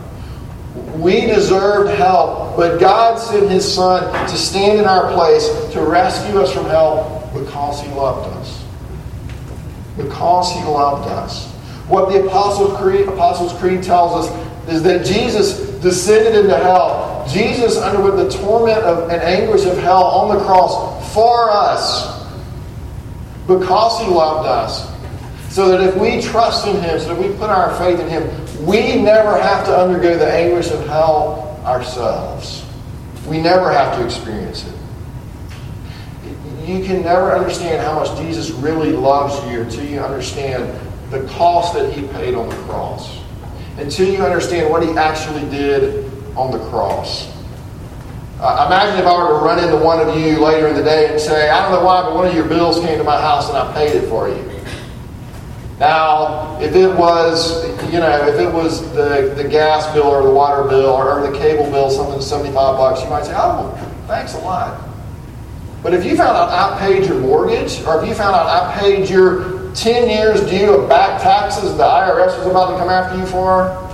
We 0.95 1.25
deserved 1.25 1.91
hell, 1.97 2.53
but 2.55 2.79
God 2.79 3.17
sent 3.19 3.49
his 3.49 3.69
Son 3.73 4.03
to 4.29 4.37
stand 4.37 4.79
in 4.79 4.85
our 4.85 5.11
place 5.13 5.47
to 5.73 5.81
rescue 5.81 6.39
us 6.39 6.53
from 6.53 6.65
hell 6.65 7.29
because 7.33 7.81
he 7.81 7.89
loved 7.89 8.29
us. 8.37 8.63
Because 9.97 10.51
he 10.53 10.63
loved 10.63 11.09
us. 11.09 11.50
What 11.91 12.09
the 12.09 12.25
Apostles' 12.25 12.77
Creed, 12.77 13.05
Apostles' 13.09 13.51
Creed 13.59 13.83
tells 13.83 14.25
us 14.25 14.69
is 14.69 14.81
that 14.83 15.05
Jesus 15.05 15.59
descended 15.81 16.35
into 16.35 16.55
hell. 16.55 17.27
Jesus 17.29 17.75
underwent 17.77 18.15
the 18.15 18.29
torment 18.29 18.79
of, 18.83 19.09
and 19.09 19.21
anguish 19.21 19.65
of 19.65 19.77
hell 19.77 20.01
on 20.01 20.37
the 20.37 20.41
cross 20.45 21.13
for 21.13 21.51
us 21.51 22.25
because 23.45 23.99
he 23.99 24.07
loved 24.07 24.47
us. 24.47 24.89
So 25.53 25.67
that 25.67 25.81
if 25.81 25.97
we 25.97 26.21
trust 26.21 26.65
in 26.65 26.81
him, 26.81 26.97
so 26.97 27.13
that 27.13 27.21
we 27.21 27.27
put 27.35 27.49
our 27.49 27.75
faith 27.75 27.99
in 27.99 28.07
him, 28.07 28.65
we 28.65 28.95
never 28.95 29.37
have 29.37 29.65
to 29.65 29.77
undergo 29.77 30.17
the 30.17 30.31
anguish 30.31 30.71
of 30.71 30.87
hell 30.87 31.59
ourselves. 31.65 32.65
We 33.27 33.41
never 33.41 33.69
have 33.69 33.97
to 33.97 34.05
experience 34.05 34.65
it. 34.65 34.75
You 36.65 36.85
can 36.85 37.01
never 37.01 37.35
understand 37.35 37.85
how 37.85 37.95
much 37.95 38.17
Jesus 38.17 38.49
really 38.51 38.93
loves 38.93 39.35
you 39.51 39.59
until 39.59 39.83
you 39.83 39.99
understand 39.99 40.79
the 41.11 41.27
cost 41.27 41.73
that 41.73 41.93
he 41.93 42.07
paid 42.07 42.33
on 42.33 42.49
the 42.49 42.55
cross. 42.63 43.19
Until 43.77 44.09
you 44.09 44.23
understand 44.23 44.69
what 44.69 44.81
he 44.81 44.89
actually 44.97 45.47
did 45.49 46.05
on 46.35 46.51
the 46.51 46.59
cross. 46.69 47.29
Uh, 48.39 48.65
imagine 48.65 48.99
if 48.99 49.05
I 49.05 49.17
were 49.17 49.39
to 49.39 49.45
run 49.45 49.63
into 49.63 49.77
one 49.77 49.99
of 49.99 50.17
you 50.17 50.39
later 50.39 50.67
in 50.67 50.75
the 50.75 50.83
day 50.83 51.11
and 51.11 51.19
say, 51.19 51.49
I 51.49 51.61
don't 51.61 51.71
know 51.71 51.85
why, 51.85 52.01
but 52.01 52.15
one 52.15 52.27
of 52.27 52.33
your 52.33 52.47
bills 52.47 52.79
came 52.79 52.97
to 52.97 53.03
my 53.03 53.19
house 53.21 53.49
and 53.49 53.57
I 53.57 53.71
paid 53.73 53.95
it 53.95 54.07
for 54.09 54.29
you. 54.29 54.51
Now, 55.79 56.59
if 56.61 56.75
it 56.75 56.95
was, 56.95 57.65
you 57.91 57.99
know, 57.99 58.27
if 58.27 58.39
it 58.39 58.51
was 58.51 58.81
the, 58.93 59.33
the 59.35 59.47
gas 59.47 59.91
bill 59.93 60.07
or 60.07 60.23
the 60.23 60.31
water 60.31 60.67
bill 60.67 60.91
or, 60.91 61.29
the 61.29 61.37
cable 61.37 61.69
bill, 61.71 61.89
something 61.89 62.21
75 62.21 62.53
bucks, 62.53 63.03
you 63.03 63.09
might 63.09 63.25
say, 63.25 63.33
oh, 63.35 63.75
thanks 64.07 64.33
a 64.33 64.39
lot. 64.39 64.89
But 65.83 65.93
if 65.93 66.05
you 66.05 66.15
found 66.15 66.37
out 66.37 66.49
I 66.49 66.79
paid 66.79 67.05
your 67.05 67.19
mortgage, 67.19 67.81
or 67.81 68.01
if 68.01 68.07
you 68.07 68.13
found 68.13 68.35
out 68.35 68.45
I 68.47 68.79
paid 68.79 69.09
your 69.09 69.60
10 69.75 70.09
years 70.09 70.41
due 70.49 70.73
of 70.73 70.89
back 70.89 71.21
taxes 71.21 71.77
the 71.77 71.83
IRS 71.83 72.37
was 72.37 72.47
about 72.47 72.71
to 72.71 72.77
come 72.77 72.89
after 72.89 73.17
you 73.17 73.25
for, 73.25 73.89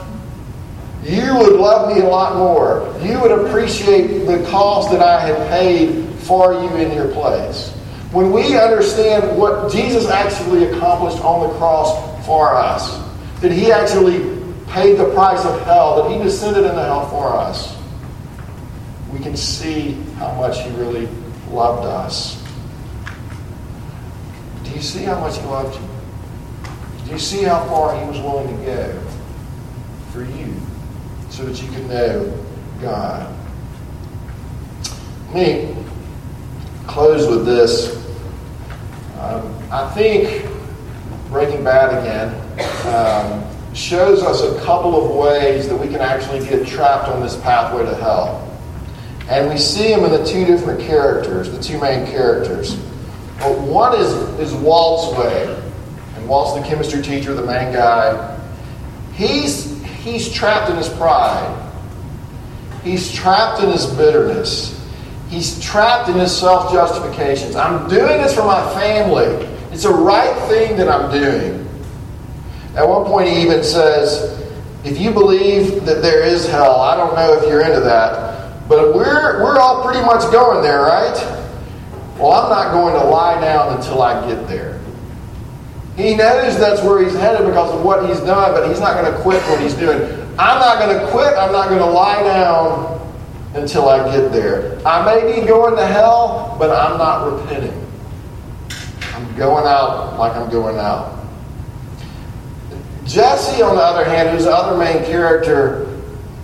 you 1.03 1.37
would 1.37 1.59
love 1.59 1.95
me 1.95 2.01
a 2.01 2.05
lot 2.05 2.35
more. 2.35 2.93
You 3.01 3.21
would 3.21 3.31
appreciate 3.31 4.25
the 4.25 4.45
cost 4.49 4.91
that 4.91 5.01
I 5.01 5.19
had 5.19 5.49
paid 5.49 6.05
for 6.21 6.53
you 6.53 6.69
in 6.75 6.91
your 6.91 7.07
place. 7.13 7.71
When 8.11 8.31
we 8.31 8.57
understand 8.57 9.37
what 9.37 9.71
Jesus 9.71 10.07
actually 10.09 10.65
accomplished 10.65 11.23
on 11.23 11.47
the 11.47 11.57
cross 11.57 12.25
for 12.25 12.55
us, 12.55 13.01
that 13.41 13.51
he 13.51 13.71
actually 13.71 14.37
paid 14.67 14.97
the 14.97 15.09
price 15.13 15.45
of 15.45 15.61
hell, 15.61 16.03
that 16.03 16.11
he 16.11 16.21
descended 16.23 16.65
into 16.65 16.81
hell 16.81 17.07
for 17.09 17.33
us, 17.33 17.77
we 19.13 19.19
can 19.19 19.37
see 19.37 19.91
how 20.17 20.33
much 20.33 20.61
he 20.63 20.69
really 20.71 21.07
loved 21.49 21.85
us. 21.85 22.43
You 24.77 24.83
see 24.83 25.03
how 25.03 25.19
much 25.19 25.37
he 25.37 25.43
loved 25.45 25.75
you? 25.75 27.05
Do 27.05 27.11
you 27.11 27.19
see 27.19 27.43
how 27.43 27.65
far 27.65 27.99
he 27.99 28.05
was 28.07 28.19
willing 28.19 28.57
to 28.57 28.65
go 28.65 29.01
for 30.13 30.23
you? 30.23 30.53
so 31.37 31.45
that 31.45 31.61
you 31.61 31.69
can 31.69 31.87
know 31.87 32.45
God. 32.81 33.31
Let 35.27 35.35
me 35.35 35.75
close 36.87 37.27
with 37.27 37.45
this. 37.45 37.95
Um, 39.19 39.55
I 39.71 39.87
think 39.93 40.49
Breaking 41.29 41.63
Bad 41.63 41.93
again 42.01 42.33
um, 42.87 43.75
shows 43.75 44.23
us 44.23 44.41
a 44.41 44.59
couple 44.65 44.99
of 44.99 45.15
ways 45.15 45.69
that 45.69 45.75
we 45.75 45.87
can 45.87 46.01
actually 46.01 46.39
get 46.47 46.65
trapped 46.65 47.07
on 47.07 47.21
this 47.21 47.35
pathway 47.41 47.83
to 47.83 47.95
hell. 47.95 48.43
And 49.29 49.47
we 49.47 49.59
see 49.59 49.91
him 49.91 50.05
in 50.05 50.11
the 50.11 50.23
two 50.23 50.43
different 50.43 50.79
characters, 50.79 51.51
the 51.51 51.61
two 51.61 51.79
main 51.79 52.07
characters. 52.07 52.79
But 53.39 53.59
one 53.59 53.99
is, 53.99 54.13
is 54.39 54.53
Walt's 54.53 55.17
way. 55.17 55.63
And 56.15 56.27
Walt's 56.27 56.59
the 56.59 56.67
chemistry 56.67 57.01
teacher, 57.01 57.33
the 57.33 57.45
main 57.45 57.73
guy. 57.73 58.39
He's, 59.13 59.81
he's 59.83 60.31
trapped 60.31 60.69
in 60.69 60.77
his 60.77 60.89
pride. 60.89 61.63
He's 62.83 63.11
trapped 63.11 63.61
in 63.63 63.69
his 63.69 63.85
bitterness. 63.85 64.73
He's 65.29 65.59
trapped 65.59 66.09
in 66.09 66.15
his 66.15 66.35
self 66.35 66.71
justifications. 66.71 67.55
I'm 67.55 67.89
doing 67.89 68.21
this 68.21 68.33
for 68.33 68.45
my 68.45 68.61
family. 68.73 69.45
It's 69.71 69.83
the 69.83 69.89
right 69.89 70.35
thing 70.47 70.77
that 70.77 70.87
I'm 70.87 71.11
doing. 71.11 71.67
At 72.75 72.87
one 72.87 73.05
point, 73.05 73.27
he 73.27 73.41
even 73.41 73.63
says, 73.63 74.41
If 74.85 74.99
you 74.99 75.11
believe 75.11 75.85
that 75.85 76.01
there 76.01 76.23
is 76.23 76.47
hell, 76.47 76.79
I 76.79 76.95
don't 76.95 77.15
know 77.15 77.33
if 77.33 77.49
you're 77.49 77.61
into 77.61 77.81
that, 77.81 78.69
but 78.69 78.95
we're, 78.95 79.43
we're 79.43 79.57
all 79.59 79.83
pretty 79.83 80.05
much 80.05 80.31
going 80.31 80.63
there, 80.63 80.81
right? 80.81 81.46
Well, 82.19 82.31
I'm 82.31 82.49
not 82.49 82.71
going 82.71 82.93
to 82.93 83.07
lie 83.09 83.39
down 83.39 83.77
until 83.77 84.01
I 84.01 84.27
get 84.27 84.47
there. 84.47 84.79
He 85.95 86.15
knows 86.15 86.57
that's 86.59 86.81
where 86.81 87.03
he's 87.03 87.13
headed 87.13 87.45
because 87.45 87.73
of 87.73 87.83
what 87.83 88.07
he's 88.07 88.19
done, 88.19 88.51
but 88.53 88.67
he's 88.67 88.79
not 88.79 88.99
going 88.99 89.11
to 89.11 89.19
quit 89.21 89.41
what 89.43 89.59
he's 89.61 89.73
doing. 89.73 90.01
I'm 90.39 90.59
not 90.59 90.79
going 90.79 90.99
to 90.99 91.11
quit. 91.11 91.35
I'm 91.35 91.51
not 91.51 91.69
going 91.69 91.79
to 91.79 91.85
lie 91.85 92.21
down 92.23 93.15
until 93.53 93.89
I 93.89 94.11
get 94.11 94.31
there. 94.31 94.79
I 94.85 95.03
may 95.05 95.39
be 95.39 95.45
going 95.47 95.75
to 95.75 95.85
hell, 95.85 96.55
but 96.59 96.69
I'm 96.69 96.97
not 96.97 97.31
repenting. 97.31 97.85
I'm 99.13 99.35
going 99.35 99.65
out 99.65 100.17
like 100.19 100.35
I'm 100.35 100.49
going 100.49 100.77
out. 100.77 101.17
Jesse, 103.05 103.61
on 103.61 103.75
the 103.75 103.81
other 103.81 104.05
hand, 104.05 104.29
who's 104.29 104.43
the 104.45 104.51
other 104.51 104.77
main 104.77 105.03
character, 105.05 105.87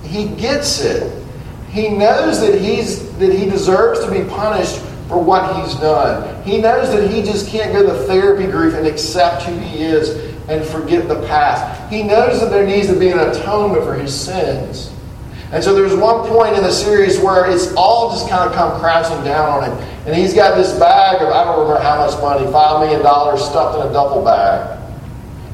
he 0.04 0.28
gets 0.30 0.82
it. 0.82 1.24
He 1.70 1.90
knows 1.90 2.40
that 2.42 2.60
he's 2.60 3.12
that 3.18 3.34
he 3.34 3.50
deserves 3.50 4.04
to 4.06 4.12
be 4.12 4.24
punished 4.30 4.82
for 5.14 5.22
what 5.22 5.56
he's 5.56 5.76
done. 5.76 6.44
He 6.44 6.58
knows 6.58 6.90
that 6.92 7.10
he 7.10 7.22
just 7.22 7.48
can't 7.48 7.72
go 7.72 7.84
to 7.84 7.94
therapy 8.06 8.48
group 8.48 8.74
and 8.74 8.88
accept 8.88 9.44
who 9.44 9.56
he 9.60 9.84
is 9.84 10.10
and 10.50 10.66
forget 10.66 11.08
the 11.08 11.22
past. 11.28 11.92
He 11.92 12.02
knows 12.02 12.42
that 12.42 12.50
there 12.50 12.66
needs 12.66 12.88
to 12.88 13.00
be 13.00 13.10
an 13.10 13.20
atonement 13.20 13.84
for 13.84 13.94
his 13.94 14.14
sins. 14.14 14.92
And 15.52 15.64
so 15.64 15.76
there's 15.76 15.94
one 15.94 16.28
point 16.28 16.56
in 16.56 16.64
the 16.64 16.72
series 16.72 17.20
where 17.20 17.50
it's 17.50 17.72
all 17.76 18.10
just 18.10 18.28
kind 18.28 18.50
of 18.50 18.56
come 18.56 18.80
crashing 18.80 19.24
down 19.24 19.50
on 19.50 19.70
him. 19.70 19.78
And 20.08 20.16
he's 20.16 20.34
got 20.34 20.58
this 20.58 20.74
bag 20.80 21.22
of, 21.22 21.30
I 21.30 21.44
don't 21.44 21.60
remember 21.60 21.80
how 21.80 22.04
much 22.04 22.20
money, 22.20 22.48
$5 22.48 22.80
million 22.80 23.02
stuffed 23.38 23.80
in 23.80 23.88
a 23.88 23.94
duffel 23.94 24.24
bag. 24.26 24.80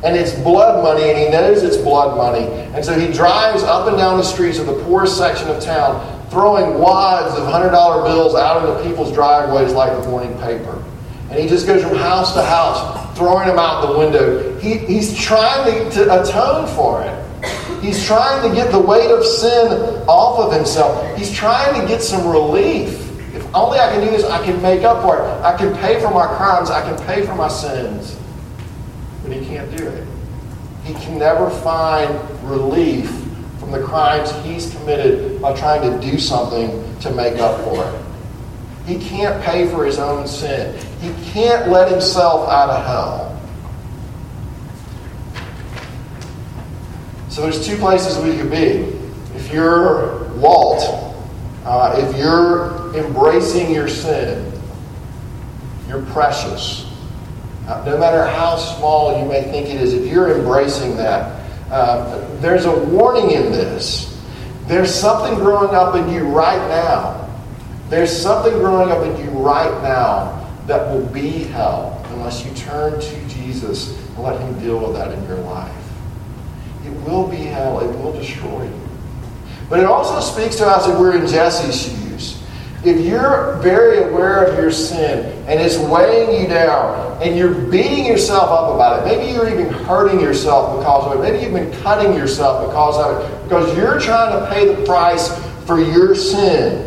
And 0.05 0.15
it's 0.15 0.33
blood 0.35 0.81
money, 0.81 1.09
and 1.09 1.17
he 1.17 1.27
knows 1.29 1.63
it's 1.63 1.75
blood 1.75 2.15
money. 2.15 2.45
And 2.73 2.85
so 2.85 2.97
he 2.97 3.11
drives 3.11 3.63
up 3.63 3.89
and 3.89 3.97
down 3.97 4.17
the 4.17 4.23
streets 4.23 4.57
of 4.57 4.67
the 4.67 4.81
poorest 4.85 5.17
section 5.17 5.49
of 5.49 5.61
town, 5.61 6.18
throwing 6.29 6.79
wads 6.79 7.35
of 7.37 7.47
$100 7.47 7.71
bills 8.05 8.35
out 8.35 8.67
into 8.67 8.87
people's 8.87 9.11
driveways 9.11 9.73
like 9.73 9.91
the 10.01 10.07
morning 10.09 10.37
paper. 10.39 10.83
And 11.29 11.39
he 11.39 11.47
just 11.47 11.67
goes 11.67 11.83
from 11.83 11.95
house 11.95 12.33
to 12.33 12.43
house, 12.43 13.17
throwing 13.17 13.47
them 13.47 13.59
out 13.59 13.87
the 13.87 13.97
window. 13.97 14.57
He, 14.59 14.77
he's 14.77 15.15
trying 15.17 15.65
to, 15.65 15.91
to 15.91 16.21
atone 16.21 16.67
for 16.75 17.03
it. 17.03 17.83
He's 17.83 18.05
trying 18.05 18.47
to 18.47 18.55
get 18.55 18.71
the 18.71 18.79
weight 18.79 19.09
of 19.11 19.23
sin 19.25 19.71
off 20.07 20.39
of 20.39 20.53
himself. 20.53 21.17
He's 21.17 21.31
trying 21.31 21.79
to 21.79 21.87
get 21.87 22.01
some 22.01 22.27
relief. 22.27 22.93
If 23.33 23.55
only 23.55 23.79
I 23.79 23.91
can 23.91 24.01
do 24.03 24.11
this, 24.11 24.23
I 24.25 24.43
can 24.43 24.61
make 24.61 24.83
up 24.83 25.01
for 25.01 25.17
it. 25.17 25.23
I 25.43 25.57
can 25.57 25.75
pay 25.77 25.99
for 26.01 26.11
my 26.11 26.27
crimes. 26.35 26.69
I 26.69 26.81
can 26.81 26.97
pay 27.05 27.25
for 27.25 27.35
my 27.35 27.47
sins. 27.47 28.17
But 29.23 29.31
he 29.31 29.45
can't 29.45 29.75
do 29.77 29.87
it. 29.87 30.07
He 30.83 30.93
can 30.95 31.19
never 31.19 31.49
find 31.49 32.09
relief 32.43 33.28
from 33.69 33.79
the 33.79 33.85
crimes 33.85 34.31
he's 34.43 34.73
committed 34.73 35.39
by 35.41 35.53
trying 35.55 35.81
to 35.81 36.11
do 36.11 36.17
something 36.17 36.99
to 36.99 37.11
make 37.11 37.39
up 37.39 37.63
for 37.63 37.85
it. 37.85 38.05
He 38.87 38.97
can't 38.97 39.43
pay 39.43 39.69
for 39.69 39.85
his 39.85 39.99
own 39.99 40.27
sin. 40.27 40.75
He 40.99 41.13
can't 41.31 41.69
let 41.69 41.91
himself 41.91 42.49
out 42.49 42.69
of 42.69 42.85
hell. 42.85 43.35
So 47.29 47.43
there's 47.43 47.65
two 47.65 47.77
places 47.77 48.17
we 48.17 48.35
could 48.35 48.49
be. 48.49 48.97
If 49.37 49.53
you're 49.53 50.23
Walt, 50.33 51.15
uh, 51.63 51.95
if 51.97 52.17
you're 52.17 52.95
embracing 52.95 53.71
your 53.71 53.87
sin, 53.87 54.51
you're 55.87 56.01
precious. 56.07 56.91
Uh, 57.67 57.83
no 57.85 57.99
matter 57.99 58.25
how 58.25 58.57
small 58.57 59.21
you 59.21 59.29
may 59.29 59.43
think 59.43 59.67
it 59.67 59.79
is, 59.79 59.93
if 59.93 60.11
you're 60.11 60.35
embracing 60.35 60.97
that, 60.97 61.39
uh, 61.69 62.25
there's 62.41 62.65
a 62.65 62.85
warning 62.85 63.31
in 63.31 63.51
this. 63.51 64.17
There's 64.65 64.93
something 64.93 65.35
growing 65.35 65.73
up 65.75 65.95
in 65.95 66.09
you 66.09 66.27
right 66.27 66.67
now. 66.69 67.27
There's 67.89 68.15
something 68.15 68.53
growing 68.53 68.91
up 68.91 69.03
in 69.03 69.23
you 69.23 69.31
right 69.31 69.81
now 69.81 70.47
that 70.67 70.93
will 70.93 71.05
be 71.07 71.45
hell 71.45 72.05
unless 72.11 72.45
you 72.45 72.53
turn 72.53 72.99
to 72.99 73.27
Jesus 73.27 73.97
and 74.09 74.19
let 74.19 74.39
Him 74.39 74.59
deal 74.59 74.79
with 74.79 74.93
that 74.95 75.11
in 75.11 75.23
your 75.27 75.39
life. 75.39 75.75
It 76.85 76.91
will 77.07 77.27
be 77.27 77.37
hell. 77.37 77.79
It 77.79 77.97
will 77.97 78.13
destroy 78.13 78.65
you. 78.65 78.89
But 79.69 79.79
it 79.79 79.85
also 79.85 80.19
speaks 80.19 80.55
to 80.57 80.67
us 80.67 80.87
if 80.87 80.97
we're 80.97 81.15
in 81.15 81.27
Jesse's 81.27 81.81
shoes. 81.81 82.08
If 82.85 83.05
you're 83.05 83.57
very 83.61 84.09
aware 84.09 84.45
of 84.45 84.57
your 84.57 84.71
sin 84.71 85.25
and 85.47 85.59
it's 85.59 85.77
weighing 85.77 86.41
you 86.41 86.47
down 86.47 87.21
and 87.21 87.37
you're 87.37 87.53
beating 87.53 88.05
yourself 88.05 88.49
up 88.49 88.73
about 88.73 88.99
it, 89.01 89.05
maybe 89.05 89.33
you're 89.33 89.49
even 89.49 89.73
hurting 89.83 90.21
yourself 90.21 90.79
because 90.79 91.05
of 91.07 91.19
it, 91.19 91.21
maybe 91.21 91.43
you've 91.43 91.53
been 91.53 91.77
cutting 91.81 92.13
yourself 92.13 92.67
because 92.67 92.97
of 92.97 93.19
it, 93.19 93.43
because 93.43 93.75
you're 93.75 93.99
trying 93.99 94.39
to 94.39 94.49
pay 94.49 94.73
the 94.73 94.85
price 94.85 95.27
for 95.65 95.81
your 95.81 96.15
sin. 96.15 96.85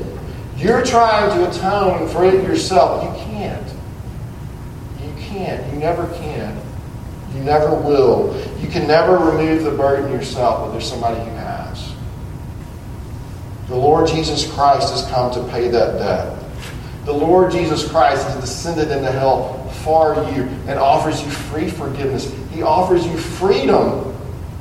You're 0.57 0.83
trying 0.83 1.39
to 1.39 1.51
atone 1.51 2.09
for 2.09 2.25
it 2.25 2.43
yourself. 2.43 3.05
You 3.05 3.25
can't. 3.25 3.67
You 5.03 5.13
can't. 5.19 5.73
You 5.75 5.79
never 5.79 6.07
can. 6.15 6.59
You 7.35 7.43
never 7.43 7.75
will. 7.75 8.35
You 8.61 8.69
can 8.69 8.87
never 8.87 9.19
remove 9.19 9.65
the 9.65 9.73
burden 9.73 10.11
yourself, 10.11 10.61
but 10.61 10.73
there's 10.73 10.89
somebody 10.89 11.19
who 11.21 11.37
has. 11.37 11.62
The 13.69 13.77
Lord 13.77 14.09
Jesus 14.09 14.51
Christ 14.53 14.91
has 14.91 15.07
come 15.11 15.33
to 15.33 15.43
pay 15.51 15.69
that 15.69 15.99
debt. 15.99 16.39
The 17.05 17.13
Lord 17.13 17.51
Jesus 17.51 17.89
Christ 17.89 18.27
has 18.27 18.41
descended 18.41 18.91
into 18.91 19.11
hell 19.11 19.59
for 19.83 20.15
you 20.35 20.43
and 20.69 20.79
offers 20.79 21.23
you 21.23 21.31
free 21.31 21.69
forgiveness. 21.69 22.33
He 22.51 22.63
offers 22.63 23.07
you 23.07 23.17
freedom 23.17 24.17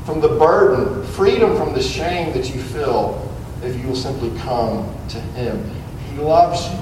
from 0.05 0.21
the 0.21 0.29
burden, 0.29 1.05
freedom 1.07 1.55
from 1.55 1.73
the 1.73 1.81
shame 1.81 2.33
that 2.33 2.53
you 2.53 2.61
feel 2.61 3.27
if 3.63 3.79
you 3.79 3.87
will 3.87 3.95
simply 3.95 4.37
come 4.39 4.95
to 5.09 5.19
Him. 5.19 5.69
He 6.09 6.17
loves 6.19 6.67
you 6.71 6.79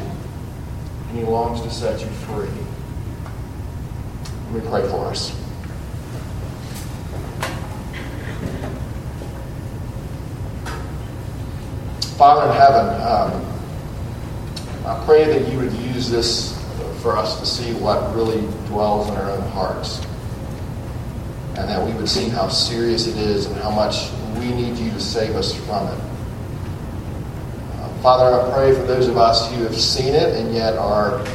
and 1.10 1.18
He 1.18 1.24
longs 1.24 1.62
to 1.62 1.70
set 1.70 2.00
you 2.00 2.08
free. 2.08 2.48
Let 4.52 4.64
me 4.64 4.70
pray 4.70 4.88
for 4.90 5.06
us. 5.08 5.39
Father 12.20 12.52
in 12.52 12.58
heaven, 12.58 12.86
um, 13.02 13.32
I 14.86 15.02
pray 15.06 15.24
that 15.24 15.50
you 15.50 15.58
would 15.58 15.72
use 15.72 16.10
this 16.12 16.62
for 17.02 17.16
us 17.16 17.40
to 17.40 17.46
see 17.46 17.72
what 17.76 18.14
really 18.14 18.42
dwells 18.68 19.08
in 19.08 19.16
our 19.16 19.32
own 19.32 19.50
hearts. 19.52 20.06
And 21.56 21.70
that 21.70 21.82
we 21.82 21.94
would 21.94 22.10
see 22.10 22.28
how 22.28 22.50
serious 22.50 23.08
it 23.08 23.16
is 23.16 23.46
and 23.46 23.56
how 23.62 23.72
much 23.72 24.10
we 24.34 24.52
need 24.52 24.78
you 24.78 24.92
to 24.92 25.00
save 25.00 25.34
us 25.38 25.54
from 25.66 25.88
it. 25.88 26.00
Uh, 27.78 27.88
Father, 28.02 28.38
I 28.38 28.54
pray 28.54 28.76
for 28.76 28.84
those 28.86 29.08
of 29.08 29.16
us 29.16 29.50
who 29.54 29.64
have 29.64 29.78
seen 29.78 30.14
it 30.14 30.36
and 30.36 30.54
yet 30.54 30.78
are 30.78 31.26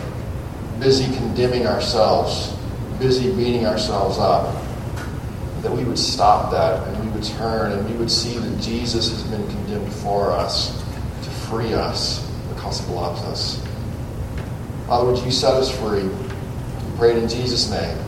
busy 0.81 1.07
condemning 1.17 1.67
ourselves, 1.67 2.55
busy 2.99 3.35
beating 3.35 3.65
ourselves 3.65 4.19
up, 4.19 4.55
that 5.63 5.73
we 5.73 5.83
would 5.83 5.99
stop 5.99 6.51
that 6.51 6.94
turn 7.25 7.73
and 7.73 7.89
we 7.89 7.97
would 7.97 8.11
see 8.11 8.39
that 8.39 8.61
Jesus 8.61 9.11
has 9.11 9.23
been 9.25 9.47
condemned 9.49 9.93
for 9.93 10.31
us 10.31 10.83
to 11.23 11.31
free 11.31 11.73
us 11.73 12.31
because 12.49 12.81
he 12.87 12.93
loves 12.93 13.23
us. 13.23 13.67
Father, 14.87 15.11
would 15.11 15.25
you 15.25 15.31
set 15.31 15.55
us 15.55 15.71
free? 15.79 16.05
We 16.05 16.97
pray 16.97 17.13
it 17.13 17.23
in 17.23 17.29
Jesus' 17.29 17.71
name. 17.71 17.99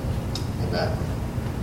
Amen. 0.69 1.06